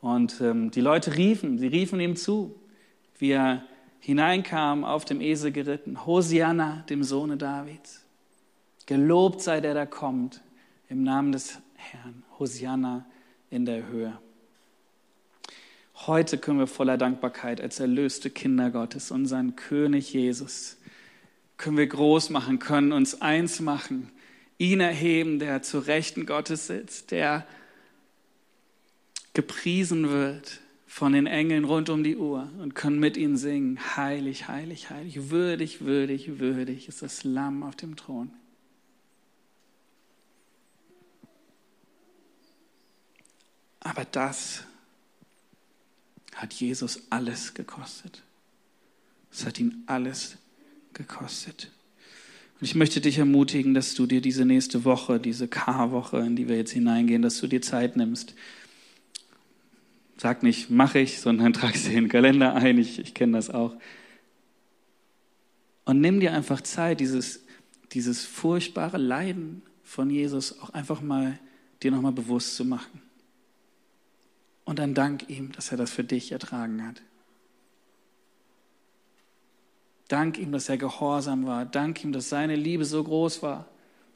Und 0.00 0.40
ähm, 0.40 0.70
die 0.70 0.80
Leute 0.80 1.16
riefen, 1.16 1.58
sie 1.58 1.66
riefen 1.68 2.00
ihm 2.00 2.16
zu, 2.16 2.54
wie 3.18 3.30
er 3.30 3.64
hineinkam, 4.00 4.84
auf 4.84 5.04
dem 5.04 5.20
Esel 5.20 5.52
geritten. 5.52 6.06
Hosianna, 6.06 6.84
dem 6.88 7.02
Sohne 7.02 7.36
Davids. 7.36 8.04
Gelobt 8.86 9.42
sei 9.42 9.60
der, 9.60 9.74
der 9.74 9.86
kommt, 9.86 10.42
im 10.88 11.02
Namen 11.02 11.32
des 11.32 11.58
Herrn. 11.74 12.22
Hosianna 12.38 13.06
in 13.50 13.64
der 13.64 13.86
Höhe. 13.86 14.18
Heute 16.06 16.38
können 16.38 16.58
wir 16.58 16.66
voller 16.66 16.96
Dankbarkeit 16.96 17.60
als 17.60 17.80
erlöste 17.80 18.30
Kinder 18.30 18.70
Gottes 18.70 19.10
unseren 19.10 19.56
König 19.56 20.12
Jesus 20.12 20.78
können 21.58 21.76
wir 21.76 21.86
groß 21.86 22.30
machen, 22.30 22.60
können 22.60 22.92
uns 22.92 23.20
eins 23.20 23.60
machen, 23.60 24.10
ihn 24.56 24.80
erheben, 24.80 25.38
der 25.38 25.60
zu 25.62 25.80
Rechten 25.80 26.24
Gottes 26.24 26.68
sitzt, 26.68 27.10
der 27.10 27.46
gepriesen 29.34 30.08
wird 30.08 30.60
von 30.86 31.12
den 31.12 31.26
Engeln 31.26 31.64
rund 31.64 31.90
um 31.90 32.02
die 32.02 32.16
Uhr 32.16 32.48
und 32.60 32.74
können 32.74 32.98
mit 32.98 33.16
ihnen 33.16 33.36
singen, 33.36 33.78
heilig, 33.96 34.48
heilig, 34.48 34.90
heilig, 34.90 35.30
würdig, 35.30 35.84
würdig, 35.84 36.38
würdig 36.38 36.88
ist 36.88 37.02
das 37.02 37.24
Lamm 37.24 37.62
auf 37.62 37.76
dem 37.76 37.96
Thron. 37.96 38.30
Aber 43.80 44.04
das 44.04 44.64
hat 46.38 46.54
Jesus 46.54 47.02
alles 47.10 47.52
gekostet. 47.54 48.22
Es 49.32 49.44
hat 49.44 49.58
ihn 49.58 49.82
alles 49.86 50.36
gekostet. 50.94 51.72
Und 52.60 52.64
ich 52.64 52.76
möchte 52.76 53.00
dich 53.00 53.18
ermutigen, 53.18 53.74
dass 53.74 53.94
du 53.94 54.06
dir 54.06 54.20
diese 54.20 54.44
nächste 54.44 54.84
Woche, 54.84 55.18
diese 55.18 55.48
K-Woche, 55.48 56.18
in 56.18 56.36
die 56.36 56.48
wir 56.48 56.56
jetzt 56.56 56.70
hineingehen, 56.70 57.22
dass 57.22 57.40
du 57.40 57.48
dir 57.48 57.60
Zeit 57.60 57.96
nimmst. 57.96 58.34
Sag 60.16 60.44
nicht, 60.44 60.70
mache 60.70 61.00
ich, 61.00 61.20
sondern 61.20 61.52
trag 61.54 61.76
sie 61.76 61.94
in 61.94 62.04
den 62.04 62.08
Kalender 62.08 62.54
ein. 62.54 62.78
Ich, 62.78 63.00
ich 63.00 63.14
kenne 63.14 63.36
das 63.36 63.50
auch. 63.50 63.74
Und 65.84 66.00
nimm 66.00 66.20
dir 66.20 66.32
einfach 66.32 66.60
Zeit, 66.60 67.00
dieses, 67.00 67.44
dieses 67.92 68.24
furchtbare 68.24 68.98
Leiden 68.98 69.62
von 69.82 70.08
Jesus 70.08 70.60
auch 70.60 70.70
einfach 70.70 71.00
mal 71.00 71.38
dir 71.82 71.90
nochmal 71.90 72.12
bewusst 72.12 72.54
zu 72.54 72.64
machen. 72.64 73.07
Und 74.68 74.78
dann 74.78 74.92
dank 74.92 75.30
ihm, 75.30 75.50
dass 75.52 75.70
er 75.70 75.78
das 75.78 75.90
für 75.90 76.04
dich 76.04 76.30
ertragen 76.30 76.86
hat. 76.86 77.00
Dank 80.08 80.36
ihm, 80.36 80.52
dass 80.52 80.68
er 80.68 80.76
gehorsam 80.76 81.46
war. 81.46 81.64
Dank 81.64 82.04
ihm, 82.04 82.12
dass 82.12 82.28
seine 82.28 82.54
Liebe 82.54 82.84
so 82.84 83.02
groß 83.02 83.42
war, 83.42 83.66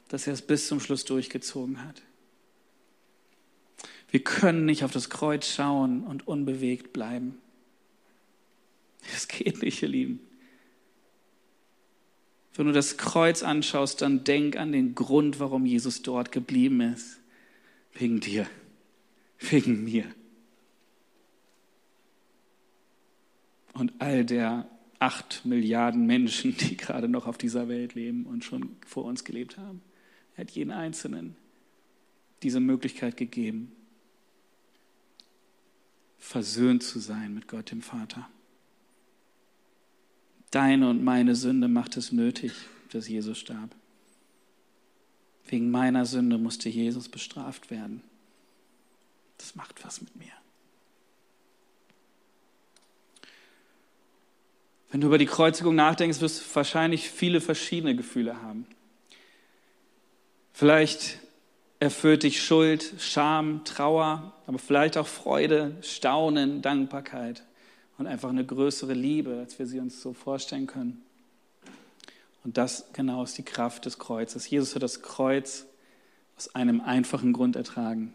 dass 0.09 0.27
er 0.27 0.33
es 0.33 0.43
bis 0.43 0.67
zum 0.67 0.79
Schluss 0.79 1.05
durchgezogen 1.05 1.83
hat. 1.83 2.03
Wir 4.11 4.23
können 4.23 4.65
nicht 4.65 4.83
auf 4.83 4.91
das 4.91 5.09
Kreuz 5.09 5.47
schauen 5.47 6.03
und 6.03 6.27
unbewegt 6.27 6.93
bleiben. 6.93 7.39
Es 9.11 9.27
geht 9.27 9.63
nicht, 9.63 9.81
ihr 9.81 9.89
Lieben. 9.89 10.19
Wenn 12.53 12.67
du 12.67 12.73
das 12.73 12.97
Kreuz 12.97 13.41
anschaust, 13.41 14.03
dann 14.03 14.23
denk 14.23 14.55
an 14.57 14.71
den 14.71 14.93
Grund, 14.93 15.39
warum 15.39 15.65
Jesus 15.65 16.03
dort 16.03 16.31
geblieben 16.31 16.79
ist. 16.81 17.19
Wegen 17.93 18.19
dir, 18.19 18.45
wegen 19.39 19.83
mir. 19.83 20.05
Und 23.73 23.93
all 23.99 24.25
der 24.25 24.67
acht 24.99 25.45
Milliarden 25.45 26.05
Menschen, 26.05 26.55
die 26.57 26.77
gerade 26.77 27.07
noch 27.07 27.27
auf 27.27 27.37
dieser 27.37 27.67
Welt 27.67 27.95
leben 27.95 28.25
und 28.25 28.43
schon 28.43 28.77
vor 28.85 29.05
uns 29.05 29.23
gelebt 29.23 29.57
haben. 29.57 29.81
Er 30.35 30.45
hat 30.45 30.51
jeden 30.51 30.71
Einzelnen 30.71 31.35
diese 32.41 32.59
Möglichkeit 32.59 33.17
gegeben, 33.17 33.71
versöhnt 36.17 36.83
zu 36.83 36.99
sein 36.99 37.33
mit 37.33 37.47
Gott 37.47 37.71
dem 37.71 37.81
Vater. 37.81 38.27
Deine 40.51 40.89
und 40.89 41.03
meine 41.03 41.35
Sünde 41.35 41.67
macht 41.67 41.97
es 41.97 42.11
nötig, 42.11 42.53
dass 42.91 43.07
Jesus 43.07 43.39
starb. 43.39 43.75
Wegen 45.47 45.71
meiner 45.71 46.05
Sünde 46.05 46.37
musste 46.37 46.69
Jesus 46.69 47.09
bestraft 47.09 47.71
werden. 47.71 48.01
Das 49.37 49.55
macht 49.55 49.83
was 49.83 50.01
mit 50.01 50.15
mir. 50.15 50.31
Wenn 54.93 55.01
du 55.01 55.07
über 55.07 55.17
die 55.17 55.25
Kreuzigung 55.25 55.73
nachdenkst, 55.73 56.21
wirst 56.21 56.41
du 56.41 56.55
wahrscheinlich 56.55 57.09
viele 57.09 57.41
verschiedene 57.41 57.95
Gefühle 57.95 58.43
haben. 58.43 58.67
Vielleicht 60.51 61.17
erfüllt 61.79 62.21
dich 62.21 62.43
Schuld, 62.43 62.93
Scham, 62.99 63.63
Trauer, 63.65 64.33
aber 64.45 64.59
vielleicht 64.59 64.99
auch 64.99 65.07
Freude, 65.07 65.75
Staunen, 65.81 66.61
Dankbarkeit 66.61 67.43
und 67.97 68.05
einfach 68.05 68.29
eine 68.29 68.45
größere 68.45 68.93
Liebe, 68.93 69.39
als 69.39 69.57
wir 69.57 69.65
sie 69.65 69.79
uns 69.79 69.99
so 69.99 70.13
vorstellen 70.13 70.67
können. 70.67 71.01
Und 72.43 72.57
das 72.57 72.85
genau 72.93 73.23
ist 73.23 73.35
die 73.39 73.43
Kraft 73.43 73.85
des 73.85 73.97
Kreuzes. 73.97 74.47
Jesus 74.47 74.75
hat 74.75 74.83
das 74.83 75.01
Kreuz 75.01 75.65
aus 76.37 76.53
einem 76.53 76.81
einfachen 76.81 77.33
Grund 77.33 77.55
ertragen. 77.55 78.13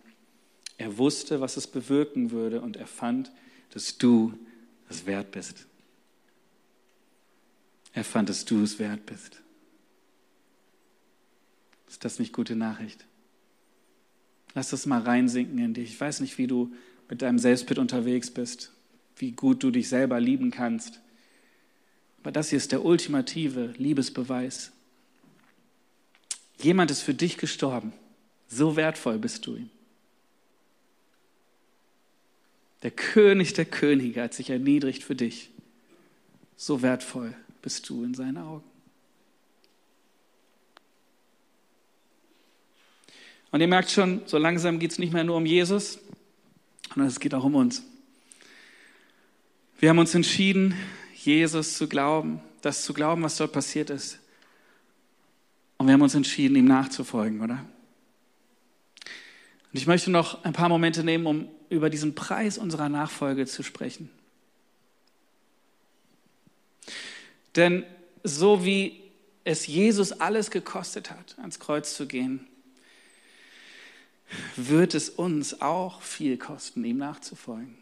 Er 0.77 0.97
wusste, 0.97 1.41
was 1.41 1.57
es 1.57 1.67
bewirken 1.67 2.31
würde 2.31 2.61
und 2.61 2.77
er 2.77 2.87
fand, 2.87 3.33
dass 3.75 3.99
du 3.99 4.33
es 4.89 5.07
wert 5.07 5.33
bist. 5.33 5.68
Er 7.93 8.05
fand, 8.05 8.29
dass 8.29 8.45
du 8.45 8.63
es 8.63 8.79
wert 8.79 9.07
bist. 9.07 9.41
Ist 11.89 12.05
das 12.05 12.19
nicht 12.19 12.33
gute 12.33 12.55
Nachricht? 12.55 13.07
Lass 14.55 14.71
das 14.71 14.87
mal 14.87 15.01
reinsinken 15.01 15.59
in 15.59 15.75
dich. 15.75 15.91
Ich 15.91 16.01
weiß 16.01 16.21
nicht, 16.21 16.39
wie 16.39 16.47
du 16.47 16.73
mit 17.09 17.23
deinem 17.23 17.39
Selbstbild 17.39 17.79
unterwegs 17.79 18.31
bist, 18.31 18.73
wie 19.17 19.33
gut 19.33 19.63
du 19.63 19.71
dich 19.71 19.89
selber 19.89 20.21
lieben 20.21 20.51
kannst. 20.51 21.01
Aber 22.21 22.33
das 22.33 22.51
hier 22.51 22.59
ist 22.59 22.73
der 22.73 22.85
ultimative 22.85 23.75
Liebesbeweis. 23.79 24.73
Jemand 26.61 26.91
ist 26.91 27.03
für 27.03 27.15
dich 27.15 27.39
gestorben. 27.39 27.93
So 28.49 28.77
wertvoll 28.77 29.19
bist 29.19 29.47
du 29.47 29.57
ihm. 29.57 29.71
Der 32.83 32.91
König 32.91 33.55
der 33.55 33.65
Könige 33.65 34.23
hat 34.23 34.35
sich 34.35 34.51
erniedrigt 34.51 35.03
für 35.03 35.17
dich. 35.17 35.51
So 36.57 36.83
wertvoll 36.83 37.35
bist 37.63 37.89
du 37.89 38.05
in 38.05 38.15
seinen 38.15 38.39
Augen. 38.39 38.65
Und 43.51 43.61
ihr 43.61 43.69
merkt 43.69 43.91
schon, 43.91 44.23
so 44.27 44.39
langsam 44.39 44.79
geht 44.79 44.93
es 44.93 44.99
nicht 44.99 45.13
mehr 45.13 45.25
nur 45.25 45.37
um 45.37 45.47
Jesus, 45.47 45.99
sondern 46.89 47.09
es 47.09 47.21
geht 47.21 47.35
auch 47.35 47.45
um 47.45 47.55
uns. 47.55 47.83
Wir 49.79 49.91
haben 49.91 49.99
uns 49.99 50.15
entschieden, 50.15 50.75
Jesus 51.15 51.77
zu 51.77 51.89
glauben, 51.89 52.41
das 52.63 52.83
zu 52.83 52.93
glauben, 52.93 53.23
was 53.23 53.37
dort 53.37 53.53
passiert 53.53 53.91
ist. 53.91 54.19
Und 55.79 55.87
wir 55.87 55.95
haben 55.95 56.03
uns 56.03 56.15
entschieden, 56.15 56.57
ihm 56.57 56.65
nachzufolgen, 56.65 57.41
oder? 57.41 57.65
Und 59.73 59.79
ich 59.79 59.87
möchte 59.87 60.11
noch 60.11 60.45
ein 60.45 60.53
paar 60.53 60.69
Momente 60.69 61.05
nehmen, 61.05 61.27
um 61.27 61.49
über 61.71 61.91
diesen 61.91 62.15
Preis 62.15 62.59
unserer 62.59 62.89
Nachfolge 62.89 63.47
zu 63.47 63.63
sprechen. 63.63 64.11
Denn 67.59 67.85
so 68.23 68.65
wie 68.65 69.03
es 69.43 69.67
Jesus 69.67 70.13
alles 70.13 70.53
gekostet 70.53 71.11
hat, 71.11 71.37
ans 71.39 71.59
Kreuz 71.59 71.97
zu 71.97 72.07
gehen, 72.07 72.47
wird 74.55 74.95
es 74.95 75.09
uns 75.09 75.61
auch 75.61 76.01
viel 76.01 76.39
kosten, 76.39 76.85
ihm 76.85 76.99
nachzufolgen. 76.99 77.77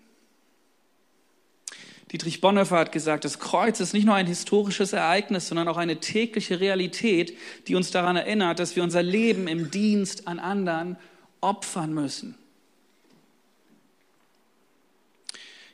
Dietrich 2.10 2.40
Bonhoeffer 2.40 2.78
hat 2.78 2.92
gesagt, 2.92 3.26
das 3.26 3.38
Kreuz 3.38 3.80
ist 3.80 3.92
nicht 3.92 4.06
nur 4.06 4.14
ein 4.14 4.26
historisches 4.26 4.94
Ereignis, 4.94 5.48
sondern 5.48 5.68
auch 5.68 5.76
eine 5.76 6.00
tägliche 6.00 6.58
Realität, 6.60 7.36
die 7.66 7.74
uns 7.74 7.90
daran 7.90 8.16
erinnert, 8.16 8.58
dass 8.60 8.76
wir 8.76 8.82
unser 8.82 9.02
Leben 9.02 9.46
im 9.46 9.70
Dienst 9.70 10.26
an 10.26 10.38
anderen 10.38 10.96
opfern 11.42 11.92
müssen. 11.92 12.34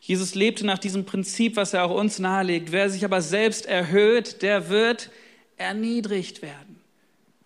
Jesus 0.02 0.34
lebte 0.34 0.66
nach 0.66 0.78
diesem 0.78 1.06
Prinzip, 1.06 1.56
was 1.56 1.72
er 1.72 1.84
auch 1.84 1.98
uns 1.98 2.18
nahelegt. 2.18 2.72
Wer 2.72 2.90
sich 2.90 3.04
aber 3.04 3.22
selbst 3.22 3.66
erhöht, 3.66 4.42
der 4.42 4.68
wird 4.68 5.10
erniedrigt 5.56 6.42
werden. 6.42 6.80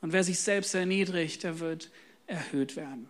Und 0.00 0.12
wer 0.12 0.24
sich 0.24 0.40
selbst 0.40 0.74
erniedrigt, 0.74 1.42
der 1.42 1.60
wird 1.60 1.90
erhöht 2.26 2.76
werden 2.76 3.08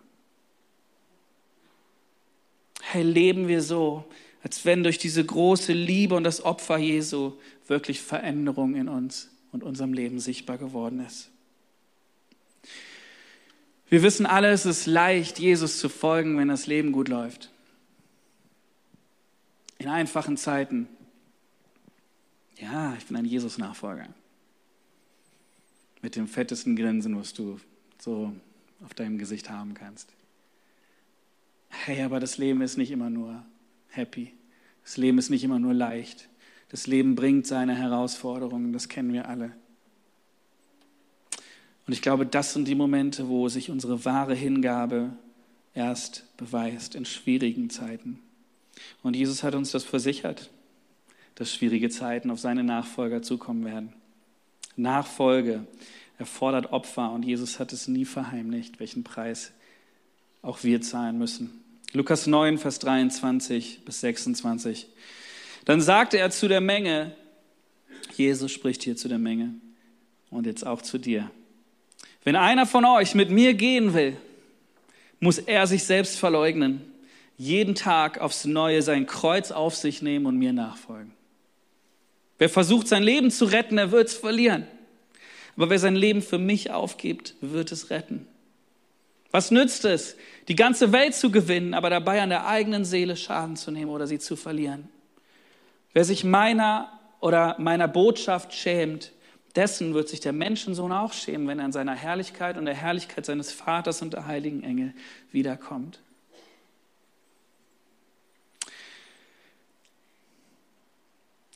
hey, 2.89 3.03
leben 3.03 3.47
wir 3.47 3.61
so, 3.61 4.05
als 4.43 4.65
wenn 4.65 4.83
durch 4.83 4.97
diese 4.97 5.23
große 5.23 5.73
Liebe 5.73 6.15
und 6.15 6.23
das 6.23 6.43
Opfer 6.43 6.77
Jesu 6.77 7.33
wirklich 7.67 8.01
Veränderung 8.01 8.75
in 8.75 8.87
uns 8.87 9.29
und 9.51 9.63
unserem 9.63 9.93
Leben 9.93 10.19
sichtbar 10.19 10.57
geworden 10.57 11.03
ist. 11.05 11.29
Wir 13.89 14.03
wissen 14.03 14.25
alle, 14.25 14.49
es 14.51 14.65
ist 14.65 14.85
leicht, 14.85 15.39
Jesus 15.39 15.79
zu 15.79 15.89
folgen, 15.89 16.37
wenn 16.37 16.47
das 16.49 16.67
Leben 16.67 16.91
gut 16.91 17.07
läuft. 17.09 17.49
In 19.79 19.87
einfachen 19.87 20.37
Zeiten. 20.37 20.87
Ja, 22.57 22.95
ich 22.97 23.05
bin 23.05 23.17
ein 23.17 23.25
Jesus-Nachfolger. 23.25 24.07
Mit 26.01 26.15
dem 26.15 26.27
fettesten 26.27 26.75
Grinsen, 26.75 27.17
was 27.17 27.33
du 27.33 27.59
so 27.99 28.33
auf 28.83 28.93
deinem 28.93 29.17
Gesicht 29.17 29.49
haben 29.49 29.73
kannst 29.73 30.11
hey, 31.87 32.03
aber 32.03 32.19
das 32.19 32.37
Leben 32.37 32.61
ist 32.61 32.77
nicht 32.77 32.91
immer 32.91 33.09
nur 33.09 33.43
happy. 33.89 34.33
Das 34.83 34.97
Leben 34.97 35.17
ist 35.17 35.29
nicht 35.29 35.43
immer 35.43 35.59
nur 35.59 35.73
leicht. 35.73 36.27
Das 36.69 36.87
Leben 36.87 37.15
bringt 37.15 37.47
seine 37.47 37.75
Herausforderungen, 37.75 38.73
das 38.73 38.89
kennen 38.89 39.13
wir 39.13 39.27
alle. 39.29 39.51
Und 41.85 41.93
ich 41.93 42.01
glaube, 42.01 42.25
das 42.25 42.53
sind 42.53 42.67
die 42.67 42.75
Momente, 42.75 43.29
wo 43.29 43.47
sich 43.47 43.69
unsere 43.69 44.03
wahre 44.03 44.35
Hingabe 44.35 45.13
erst 45.73 46.25
beweist 46.35 46.95
in 46.95 47.05
schwierigen 47.05 47.69
Zeiten. 47.69 48.19
Und 49.03 49.15
Jesus 49.15 49.43
hat 49.43 49.55
uns 49.55 49.71
das 49.71 49.83
versichert, 49.83 50.49
dass 51.35 51.53
schwierige 51.53 51.89
Zeiten 51.89 52.31
auf 52.31 52.39
seine 52.39 52.63
Nachfolger 52.63 53.21
zukommen 53.21 53.65
werden. 53.65 53.93
Nachfolge 54.75 55.65
erfordert 56.17 56.71
Opfer 56.71 57.11
und 57.11 57.23
Jesus 57.23 57.59
hat 57.59 57.73
es 57.73 57.87
nie 57.87 58.05
verheimlicht, 58.05 58.79
welchen 58.79 59.03
Preis 59.03 59.51
auch 60.41 60.63
wir 60.63 60.81
zahlen 60.81 61.17
müssen. 61.17 61.63
Lukas 61.93 62.27
9, 62.27 62.57
Vers 62.57 62.79
23 62.79 63.81
bis 63.85 64.01
26. 64.01 64.87
Dann 65.65 65.81
sagte 65.81 66.17
er 66.17 66.31
zu 66.31 66.47
der 66.47 66.61
Menge, 66.61 67.15
Jesus 68.15 68.51
spricht 68.51 68.83
hier 68.83 68.95
zu 68.95 69.07
der 69.07 69.19
Menge 69.19 69.53
und 70.29 70.45
jetzt 70.45 70.65
auch 70.65 70.81
zu 70.81 70.97
dir. 70.97 71.29
Wenn 72.23 72.35
einer 72.35 72.65
von 72.65 72.83
euch 72.85 73.15
mit 73.15 73.29
mir 73.29 73.53
gehen 73.53 73.93
will, 73.93 74.17
muss 75.19 75.37
er 75.37 75.65
sich 75.67 75.83
selbst 75.83 76.19
verleugnen, 76.19 76.81
jeden 77.37 77.75
Tag 77.75 78.19
aufs 78.19 78.45
Neue 78.45 78.81
sein 78.81 79.05
Kreuz 79.05 79.51
auf 79.51 79.75
sich 79.75 80.01
nehmen 80.01 80.25
und 80.25 80.37
mir 80.37 80.53
nachfolgen. 80.53 81.13
Wer 82.39 82.49
versucht, 82.49 82.87
sein 82.87 83.03
Leben 83.03 83.31
zu 83.31 83.45
retten, 83.45 83.77
der 83.77 83.91
wird 83.91 84.07
es 84.07 84.15
verlieren. 84.15 84.67
Aber 85.55 85.69
wer 85.69 85.79
sein 85.79 85.95
Leben 85.95 86.21
für 86.21 86.37
mich 86.37 86.71
aufgibt, 86.71 87.35
wird 87.41 87.71
es 87.71 87.89
retten. 87.89 88.27
Was 89.31 89.51
nützt 89.51 89.85
es, 89.85 90.15
die 90.47 90.55
ganze 90.55 90.91
Welt 90.91 91.13
zu 91.13 91.31
gewinnen, 91.31 91.73
aber 91.73 91.89
dabei 91.89 92.21
an 92.21 92.29
der 92.29 92.47
eigenen 92.47 92.85
Seele 92.85 93.15
Schaden 93.15 93.55
zu 93.55 93.71
nehmen 93.71 93.91
oder 93.91 94.07
sie 94.07 94.19
zu 94.19 94.35
verlieren? 94.35 94.87
Wer 95.93 96.05
sich 96.05 96.23
meiner 96.23 96.91
oder 97.19 97.55
meiner 97.59 97.87
Botschaft 97.87 98.53
schämt, 98.53 99.11
dessen 99.55 99.95
wird 99.95 100.09
sich 100.09 100.19
der 100.19 100.33
Menschensohn 100.33 100.91
auch 100.91 101.13
schämen, 101.13 101.47
wenn 101.47 101.59
er 101.59 101.65
in 101.65 101.71
seiner 101.71 101.95
Herrlichkeit 101.95 102.57
und 102.57 102.65
der 102.65 102.75
Herrlichkeit 102.75 103.25
seines 103.25 103.51
Vaters 103.51 104.01
und 104.03 104.13
der 104.13 104.27
heiligen 104.27 104.63
Engel 104.63 104.93
wiederkommt. 105.31 105.99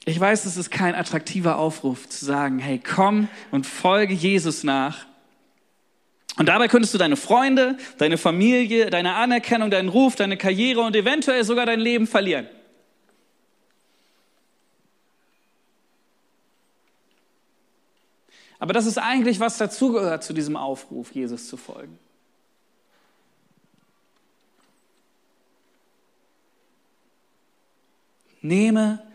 Ich 0.06 0.20
weiß, 0.20 0.46
es 0.46 0.58
ist 0.58 0.72
kein 0.72 0.96
attraktiver 0.96 1.58
Aufruf 1.58 2.10
zu 2.10 2.26
sagen, 2.26 2.58
hey, 2.60 2.80
komm 2.80 3.28
und 3.52 3.68
folge 3.68 4.14
Jesus 4.14 4.64
nach. 4.64 5.06
Und 6.38 6.48
dabei 6.48 6.68
könntest 6.68 6.94
du 6.94 6.98
deine 6.98 7.18
Freunde, 7.18 7.78
deine 7.98 8.18
Familie, 8.18 8.90
deine 8.90 9.16
Anerkennung, 9.16 9.70
deinen 9.70 9.90
Ruf, 9.90 10.16
deine 10.16 10.38
Karriere 10.38 10.82
und 10.82 10.96
eventuell 10.96 11.44
sogar 11.44 11.66
dein 11.68 11.80
Leben 11.80 12.08
verlieren. 12.08 12.48
Aber 18.58 18.74
das 18.74 18.86
ist 18.86 18.98
eigentlich, 18.98 19.40
was 19.40 19.58
dazugehört 19.58 20.24
zu 20.24 20.34
diesem 20.34 20.56
Aufruf, 20.56 21.12
Jesus 21.12 21.48
zu 21.48 21.58
folgen. 21.58 22.00
Nehme 28.42 29.11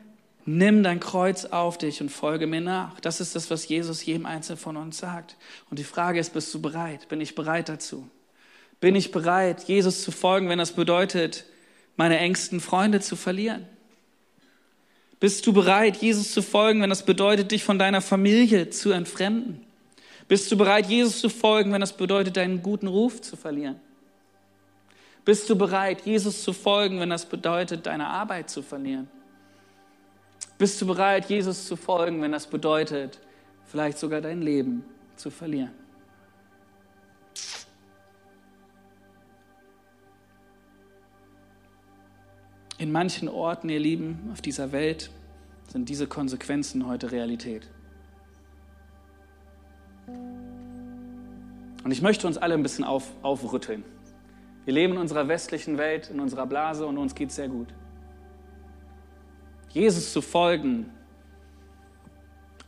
Nimm 0.49 0.85
dein 0.85 1.01
Kreuz 1.01 1.45
auf 1.45 1.77
dich 1.77 2.01
und 2.01 2.09
folge 2.09 2.47
mir 2.47 2.61
nach. 2.61 3.01
Das 3.01 3.21
ist 3.21 3.35
das, 3.35 3.51
was 3.51 3.67
Jesus 3.67 4.07
jedem 4.07 4.27
Einzelnen 4.27 4.59
von 4.59 4.77
uns 4.77 4.99
sagt. 4.99 5.37
Und 5.71 5.81
die 5.81 5.85
Frage 5.85 6.21
ist, 6.21 6.35
bist 6.35 6.55
du 6.55 6.63
bereit? 6.63 7.09
Bin 7.09 7.21
ich 7.21 7.35
bereit 7.35 7.69
dazu? 7.69 8.09
Bin 8.79 8.95
ich 8.95 9.11
bereit, 9.11 9.65
Jesus 9.65 10.05
zu 10.05 10.13
folgen, 10.13 10.49
wenn 10.49 10.59
das 10.59 10.73
bedeutet, 10.73 11.47
meine 11.97 12.19
engsten 12.19 12.61
Freunde 12.61 13.01
zu 13.01 13.17
verlieren? 13.17 13.67
Bist 15.19 15.45
du 15.47 15.53
bereit, 15.53 15.97
Jesus 15.97 16.31
zu 16.31 16.43
folgen, 16.43 16.81
wenn 16.81 16.91
das 16.91 17.05
bedeutet, 17.05 17.51
dich 17.51 17.65
von 17.65 17.81
deiner 17.81 18.01
Familie 18.01 18.71
zu 18.71 18.93
entfremden? 18.93 19.67
Bist 20.29 20.53
du 20.53 20.57
bereit, 20.57 20.87
Jesus 20.87 21.21
zu 21.21 21.29
folgen, 21.29 21.73
wenn 21.73 21.81
das 21.81 21.97
bedeutet, 21.97 22.37
deinen 22.37 22.63
guten 22.63 22.87
Ruf 22.87 23.21
zu 23.21 23.37
verlieren? 23.37 23.81
Bist 25.25 25.51
du 25.51 25.57
bereit, 25.57 26.03
Jesus 26.05 26.45
zu 26.45 26.53
folgen, 26.53 27.01
wenn 27.01 27.11
das 27.11 27.27
bedeutet, 27.27 27.87
deine 27.87 28.07
Arbeit 28.07 28.49
zu 28.49 28.63
verlieren? 28.63 29.09
Bist 30.59 30.81
du 30.81 30.87
bereit, 30.87 31.29
Jesus 31.29 31.67
zu 31.67 31.77
folgen, 31.77 32.23
wenn 32.23 32.33
das 32.33 32.47
bedeutet, 32.47 33.21
vielleicht 33.67 33.99
sogar 33.99 34.23
dein 34.23 34.41
Leben 34.41 34.85
zu 35.17 35.31
verlieren? 35.31 35.73
In 42.79 42.93
manchen 42.93 43.29
Orten, 43.29 43.69
ihr 43.69 43.81
Lieben, 43.81 44.31
auf 44.33 44.41
dieser 44.41 44.73
Welt 44.73 45.11
sind 45.69 45.89
diese 45.89 46.07
Konsequenzen 46.07 46.87
heute 46.87 47.11
Realität. 47.11 47.69
Und 51.85 51.91
ich 51.91 52.03
möchte 52.03 52.27
uns 52.27 52.39
alle 52.39 52.55
ein 52.55 52.63
bisschen 52.63 52.85
auf, 52.85 53.13
aufrütteln. 53.23 53.85
Wir 54.65 54.75
leben 54.75 54.95
in 54.95 54.99
unserer 54.99 55.29
westlichen 55.29 55.79
Welt, 55.79 56.11
in 56.11 56.21
unserer 56.21 56.47
Blase 56.47 56.87
und 56.87 56.99
uns 56.99 57.15
geht 57.15 57.31
es 57.31 57.37
sehr 57.37 57.49
gut. 57.49 57.69
Jesus 59.77 60.11
zu 60.11 60.23
folgen, 60.23 60.87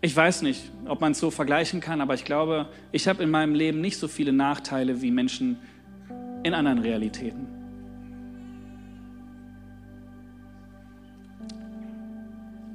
ich 0.02 0.14
weiß 0.14 0.42
nicht, 0.42 0.70
ob 0.84 1.00
man 1.00 1.12
es 1.12 1.18
so 1.18 1.30
vergleichen 1.30 1.80
kann, 1.80 2.02
aber 2.02 2.12
ich 2.12 2.26
glaube, 2.26 2.68
ich 2.92 3.08
habe 3.08 3.22
in 3.22 3.30
meinem 3.30 3.54
Leben 3.54 3.80
nicht 3.80 3.96
so 3.96 4.08
viele 4.08 4.30
Nachteile 4.30 5.00
wie 5.00 5.10
Menschen 5.10 5.56
in 6.42 6.52
anderen 6.52 6.80
Realitäten. 6.80 7.46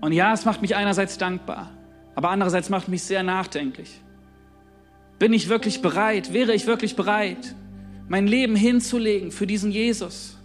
Und 0.02 0.14
ja, 0.14 0.34
es 0.34 0.46
macht 0.46 0.64
mich 0.64 0.76
einerseits 0.76 1.20
dankbar, 1.20 1.70
aber 2.16 2.32
andererseits 2.32 2.72
macht 2.72 2.88
mich 2.88 3.04
sehr 3.04 3.22
nachdenklich. 3.22 4.02
Bin 5.20 5.32
ich 5.32 5.48
wirklich 5.48 5.84
bereit? 5.84 6.34
Wäre 6.34 6.56
ich 6.56 6.66
wirklich 6.66 6.96
bereit, 6.96 7.54
mein 8.08 8.26
Leben 8.26 8.56
hinzulegen 8.56 9.32
für 9.32 9.46
diesen 9.46 9.72
Jesus? 9.72 10.40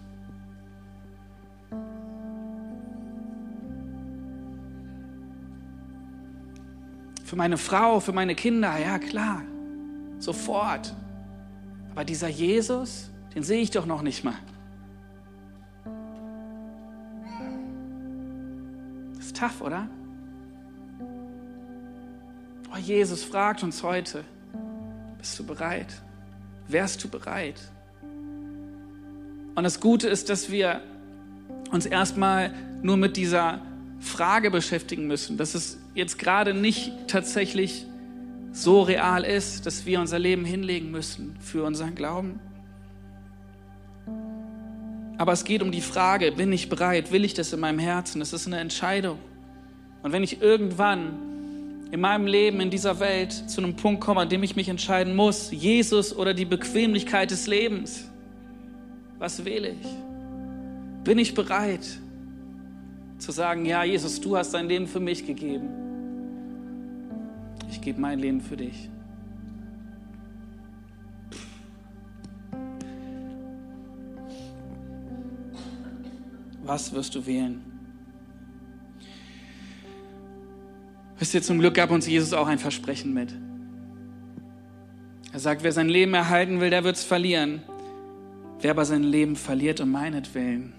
Für 7.28 7.36
meine 7.36 7.58
Frau, 7.58 8.00
für 8.00 8.12
meine 8.12 8.34
Kinder, 8.34 8.78
ja 8.78 8.98
klar, 8.98 9.42
sofort. 10.18 10.94
Aber 11.90 12.02
dieser 12.02 12.28
Jesus, 12.28 13.10
den 13.34 13.42
sehe 13.42 13.60
ich 13.60 13.70
doch 13.70 13.84
noch 13.84 14.00
nicht 14.00 14.24
mal. 14.24 14.38
tough, 19.34 19.60
oder? 19.60 19.88
Oh, 22.72 22.78
Jesus 22.78 23.22
fragt 23.22 23.62
uns 23.62 23.82
heute, 23.82 24.24
bist 25.18 25.38
du 25.38 25.44
bereit? 25.44 26.00
Wärst 26.66 27.04
du 27.04 27.08
bereit? 27.08 27.60
Und 29.54 29.64
das 29.64 29.80
Gute 29.80 30.08
ist, 30.08 30.30
dass 30.30 30.50
wir 30.50 30.80
uns 31.72 31.84
erstmal 31.84 32.54
nur 32.82 32.96
mit 32.96 33.18
dieser 33.18 33.60
Frage 34.00 34.50
beschäftigen 34.50 35.06
müssen, 35.06 35.36
dass 35.36 35.54
es 35.54 35.78
jetzt 35.98 36.18
gerade 36.18 36.54
nicht 36.54 36.92
tatsächlich 37.08 37.84
so 38.52 38.82
real 38.82 39.24
ist, 39.24 39.66
dass 39.66 39.84
wir 39.84 40.00
unser 40.00 40.18
Leben 40.18 40.44
hinlegen 40.44 40.90
müssen 40.90 41.36
für 41.40 41.64
unseren 41.64 41.94
Glauben. 41.94 42.40
Aber 45.18 45.32
es 45.32 45.44
geht 45.44 45.62
um 45.62 45.72
die 45.72 45.80
Frage, 45.80 46.30
bin 46.30 46.52
ich 46.52 46.68
bereit, 46.68 47.10
will 47.10 47.24
ich 47.24 47.34
das 47.34 47.52
in 47.52 47.60
meinem 47.60 47.80
Herzen? 47.80 48.20
Das 48.20 48.32
ist 48.32 48.46
eine 48.46 48.58
Entscheidung. 48.58 49.18
Und 50.02 50.12
wenn 50.12 50.22
ich 50.22 50.40
irgendwann 50.40 51.18
in 51.90 52.00
meinem 52.00 52.26
Leben, 52.26 52.60
in 52.60 52.70
dieser 52.70 53.00
Welt 53.00 53.32
zu 53.32 53.60
einem 53.60 53.74
Punkt 53.74 54.00
komme, 54.00 54.20
an 54.20 54.28
dem 54.28 54.42
ich 54.44 54.54
mich 54.54 54.68
entscheiden 54.68 55.16
muss, 55.16 55.50
Jesus 55.50 56.16
oder 56.16 56.34
die 56.34 56.44
Bequemlichkeit 56.44 57.32
des 57.32 57.48
Lebens, 57.48 58.08
was 59.18 59.44
wähle 59.44 59.70
ich? 59.70 59.88
Bin 61.02 61.18
ich 61.18 61.34
bereit 61.34 61.86
zu 63.18 63.32
sagen, 63.32 63.64
ja, 63.64 63.82
Jesus, 63.82 64.20
du 64.20 64.36
hast 64.36 64.54
dein 64.54 64.68
Leben 64.68 64.86
für 64.86 65.00
mich 65.00 65.26
gegeben. 65.26 65.87
Ich 67.70 67.80
gebe 67.80 68.00
mein 68.00 68.18
Leben 68.18 68.40
für 68.40 68.56
dich. 68.56 68.88
Was 76.64 76.92
wirst 76.92 77.14
du 77.14 77.24
wählen? 77.24 77.62
Wisst 81.18 81.34
ihr, 81.34 81.42
zum 81.42 81.58
Glück 81.58 81.74
gab 81.74 81.90
uns 81.90 82.06
Jesus 82.06 82.32
auch 82.32 82.46
ein 82.46 82.58
Versprechen 82.58 83.12
mit. 83.12 83.34
Er 85.32 85.40
sagt, 85.40 85.62
wer 85.62 85.72
sein 85.72 85.88
Leben 85.88 86.14
erhalten 86.14 86.60
will, 86.60 86.70
der 86.70 86.84
wird 86.84 86.96
es 86.96 87.04
verlieren. 87.04 87.62
Wer 88.60 88.72
aber 88.72 88.84
sein 88.84 89.02
Leben 89.02 89.36
verliert 89.36 89.80
um 89.80 89.90
meinetwillen, 89.90 90.72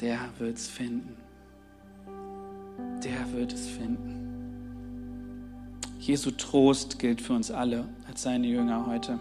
der 0.00 0.18
wird 0.38 0.56
es 0.56 0.68
finden. 0.68 1.16
Der 3.04 3.32
wird 3.32 3.52
es 3.52 3.68
finden. 3.68 4.23
Jesu 6.06 6.32
Trost 6.32 6.98
gilt 6.98 7.22
für 7.22 7.32
uns 7.32 7.50
alle 7.50 7.86
als 8.06 8.20
seine 8.20 8.46
Jünger 8.46 8.84
heute. 8.86 9.18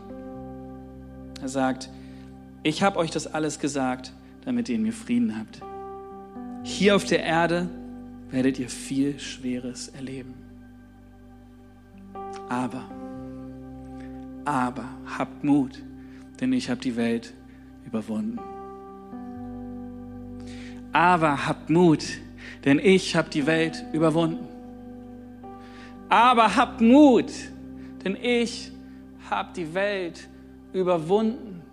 Er 1.42 1.48
sagt, 1.48 1.90
ich 2.62 2.84
habe 2.84 3.00
euch 3.00 3.10
das 3.10 3.26
alles 3.26 3.60
gesagt, 3.60 4.12
damit 4.44 4.68
ihr 4.68 4.76
in 4.76 4.84
mir 4.84 4.92
Frieden 4.92 5.40
habt. 5.40 5.62
Hier 6.64 6.98
auf 6.98 7.06
der 7.06 7.24
Erde 7.24 7.70
werdet 8.32 8.60
ihr 8.60 8.68
viel 8.68 9.18
Schweres 9.18 9.88
erleben. 9.88 10.34
Aber, 12.50 12.84
aber 14.44 14.84
habt 15.18 15.42
Mut, 15.46 15.82
denn 16.42 16.52
ich 16.52 16.70
habe 16.70 16.82
die 16.82 16.98
Welt 16.98 17.34
überwunden. 17.86 18.40
Aber 20.92 21.48
habt 21.48 21.70
Mut, 21.70 22.04
denn 22.66 22.78
ich 22.78 23.16
habe 23.16 23.30
die 23.30 23.46
Welt 23.46 23.86
überwunden. 23.94 24.53
Aber 26.14 26.56
habt 26.56 26.80
Mut, 26.80 27.32
denn 28.06 28.16
ich 28.16 28.72
habe 29.32 29.50
die 29.56 29.74
Welt 29.74 30.30
überwunden. 30.72 31.64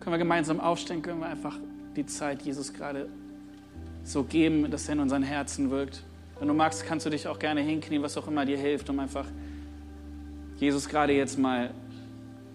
Können 0.00 0.14
wir 0.14 0.16
gemeinsam 0.16 0.58
aufstehen, 0.58 1.02
können 1.02 1.20
wir 1.20 1.26
einfach 1.26 1.58
die 1.96 2.06
Zeit 2.06 2.40
Jesus 2.40 2.72
gerade 2.72 3.10
so 4.04 4.24
geben, 4.24 4.70
dass 4.70 4.88
er 4.88 4.94
in 4.94 5.00
unseren 5.00 5.22
Herzen 5.22 5.70
wirkt. 5.70 6.02
Wenn 6.38 6.48
du 6.48 6.54
magst, 6.54 6.86
kannst 6.86 7.04
du 7.04 7.10
dich 7.10 7.28
auch 7.28 7.38
gerne 7.38 7.60
hinknien, 7.60 8.02
was 8.02 8.16
auch 8.16 8.26
immer 8.26 8.46
dir 8.46 8.56
hilft, 8.56 8.88
um 8.88 8.98
einfach 9.00 9.26
Jesus 10.56 10.88
gerade 10.88 11.12
jetzt 11.12 11.38
mal 11.38 11.70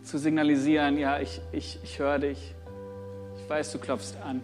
zu 0.04 0.18
signalisieren, 0.18 0.98
ja, 0.98 1.20
ich, 1.20 1.40
ich, 1.52 1.80
ich 1.84 2.00
höre 2.00 2.18
dich, 2.18 2.56
ich 3.38 3.50
weiß, 3.50 3.72
du 3.72 3.78
klopfst 3.78 4.16
an. 4.26 4.42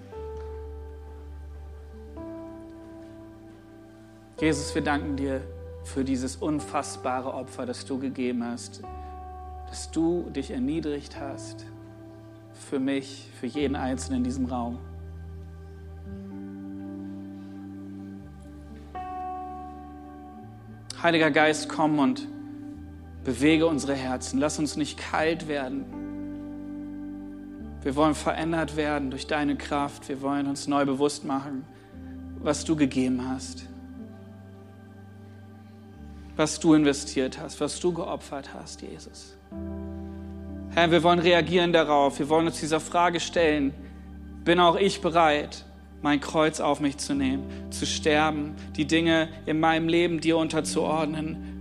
Jesus, 4.39 4.75
wir 4.75 4.83
danken 4.83 5.15
dir 5.15 5.41
für 5.83 6.03
dieses 6.03 6.35
unfassbare 6.35 7.33
Opfer, 7.33 7.65
das 7.65 7.85
du 7.85 7.97
gegeben 7.97 8.45
hast, 8.45 8.83
dass 9.67 9.89
du 9.89 10.29
dich 10.29 10.51
erniedrigt 10.51 11.19
hast 11.19 11.65
für 12.53 12.79
mich, 12.79 13.31
für 13.39 13.47
jeden 13.47 13.75
Einzelnen 13.75 14.19
in 14.19 14.23
diesem 14.23 14.45
Raum. 14.45 14.77
Heiliger 21.01 21.31
Geist, 21.31 21.69
komm 21.69 21.97
und 21.97 22.27
bewege 23.27 23.67
unsere 23.67 23.93
Herzen. 23.93 24.39
Lass 24.39 24.57
uns 24.57 24.77
nicht 24.77 24.97
kalt 24.97 25.49
werden. 25.49 25.83
Wir 27.83 27.93
wollen 27.97 28.15
verändert 28.15 28.77
werden 28.77 29.11
durch 29.11 29.27
deine 29.27 29.57
Kraft. 29.57 30.07
Wir 30.07 30.21
wollen 30.21 30.47
uns 30.47 30.69
neu 30.69 30.85
bewusst 30.85 31.25
machen, 31.25 31.65
was 32.39 32.63
du 32.63 32.77
gegeben 32.77 33.27
hast, 33.27 33.65
was 36.37 36.57
du 36.61 36.73
investiert 36.73 37.37
hast, 37.37 37.59
was 37.59 37.81
du 37.81 37.91
geopfert 37.91 38.51
hast, 38.53 38.81
Jesus. 38.81 39.35
Herr, 40.69 40.89
wir 40.91 41.03
wollen 41.03 41.19
reagieren 41.19 41.73
darauf. 41.73 42.19
Wir 42.19 42.29
wollen 42.29 42.47
uns 42.47 42.61
dieser 42.61 42.79
Frage 42.79 43.19
stellen, 43.19 43.73
bin 44.45 44.57
auch 44.57 44.77
ich 44.77 45.01
bereit, 45.01 45.65
mein 46.01 46.21
Kreuz 46.21 46.61
auf 46.61 46.79
mich 46.79 46.95
zu 46.95 47.13
nehmen, 47.13 47.43
zu 47.71 47.85
sterben, 47.85 48.55
die 48.77 48.85
Dinge 48.85 49.27
in 49.45 49.59
meinem 49.59 49.89
Leben 49.89 50.21
dir 50.21 50.37
unterzuordnen, 50.37 51.56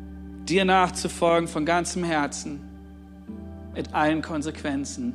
dir 0.49 0.65
nachzufolgen 0.65 1.49
von 1.49 1.65
ganzem 1.65 2.05
Herzen, 2.05 2.61
mit 3.75 3.95
allen 3.95 4.23
Konsequenzen. 4.23 5.15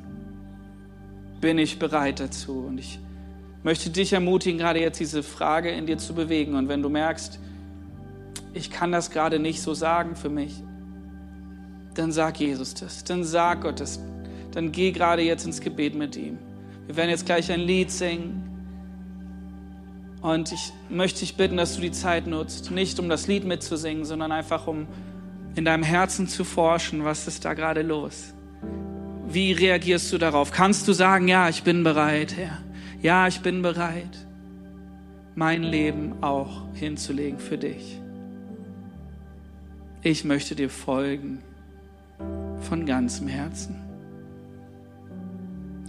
Bin 1.40 1.58
ich 1.58 1.80
bereit 1.80 2.20
dazu? 2.20 2.66
Und 2.68 2.78
ich 2.78 3.00
möchte 3.64 3.90
dich 3.90 4.14
ermutigen, 4.14 4.60
gerade 4.60 4.80
jetzt 4.80 5.00
diese 5.00 5.24
Frage 5.24 5.72
in 5.72 5.88
dir 5.88 5.98
zu 5.98 6.14
bewegen. 6.14 6.56
Und 6.56 6.68
wenn 6.68 6.82
du 6.82 6.90
merkst, 6.90 7.40
ich 8.54 8.70
kann 8.70 8.92
das 8.92 9.10
gerade 9.10 9.40
nicht 9.40 9.62
so 9.62 9.74
sagen 9.74 10.16
für 10.16 10.30
mich, 10.30 10.62
dann 11.94 12.12
sag 12.12 12.40
Jesus 12.40 12.74
das, 12.74 13.04
dann 13.04 13.24
sag 13.24 13.62
Gott 13.62 13.80
das, 13.80 14.00
dann 14.52 14.72
geh 14.72 14.92
gerade 14.92 15.22
jetzt 15.24 15.46
ins 15.46 15.62
Gebet 15.62 15.96
mit 15.96 16.16
ihm. 16.16 16.38
Wir 16.88 16.96
werden 16.96 17.10
jetzt 17.10 17.26
gleich 17.26 17.52
ein 17.52 17.62
Lied 17.62 17.92
singen 17.92 18.44
Und 20.22 20.52
ich 20.52 20.72
möchte 20.90 21.22
dich 21.22 21.36
bitten, 21.36 21.58
dass 21.58 21.76
du 21.76 21.82
die 21.82 21.92
Zeit 21.92 22.28
nutzt, 22.28 22.70
nicht 22.70 23.00
um 23.00 23.10
das 23.10 23.28
Lied 23.28 23.44
mitzusingen, 23.46 24.06
sondern 24.06 24.32
einfach 24.32 24.68
um 24.68 24.88
in 25.56 25.66
deinem 25.66 25.84
Herzen 25.84 26.28
zu 26.28 26.44
forschen, 26.44 27.04
was 27.04 27.28
ist 27.28 27.46
da 27.46 27.54
gerade 27.54 27.82
los? 27.82 28.34
Wie 29.28 29.52
reagierst 29.52 30.12
du 30.12 30.18
darauf? 30.18 30.52
Kannst 30.52 30.88
du 30.88 30.94
sagen, 30.94 31.28
ja, 31.28 31.50
ich 31.50 31.64
bin 31.64 31.84
bereit, 31.84 32.36
Herr. 32.38 32.58
Ja, 33.02 33.28
ich 33.28 33.42
bin 33.42 33.62
bereit, 33.62 34.28
mein 35.36 35.64
Leben 35.64 36.22
auch 36.22 36.66
hinzulegen 36.74 37.40
für 37.40 37.58
dich. 37.58 38.00
Ich 40.04 40.24
möchte 40.24 40.56
dir 40.56 40.70
folgen 40.70 41.42
von 42.62 42.86
ganzem 42.86 43.28
Herzen. 43.28 43.76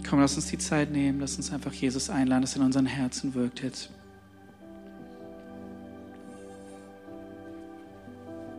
Komm, 0.07 0.19
lass 0.19 0.35
uns 0.35 0.47
die 0.47 0.57
Zeit 0.57 0.91
nehmen, 0.91 1.19
lass 1.19 1.37
uns 1.37 1.51
einfach 1.51 1.73
Jesus 1.73 2.09
einladen, 2.09 2.41
dass 2.41 2.53
er 2.55 2.61
in 2.61 2.65
unseren 2.65 2.85
Herzen 2.85 3.33
wirkt 3.33 3.63
jetzt. 3.63 3.89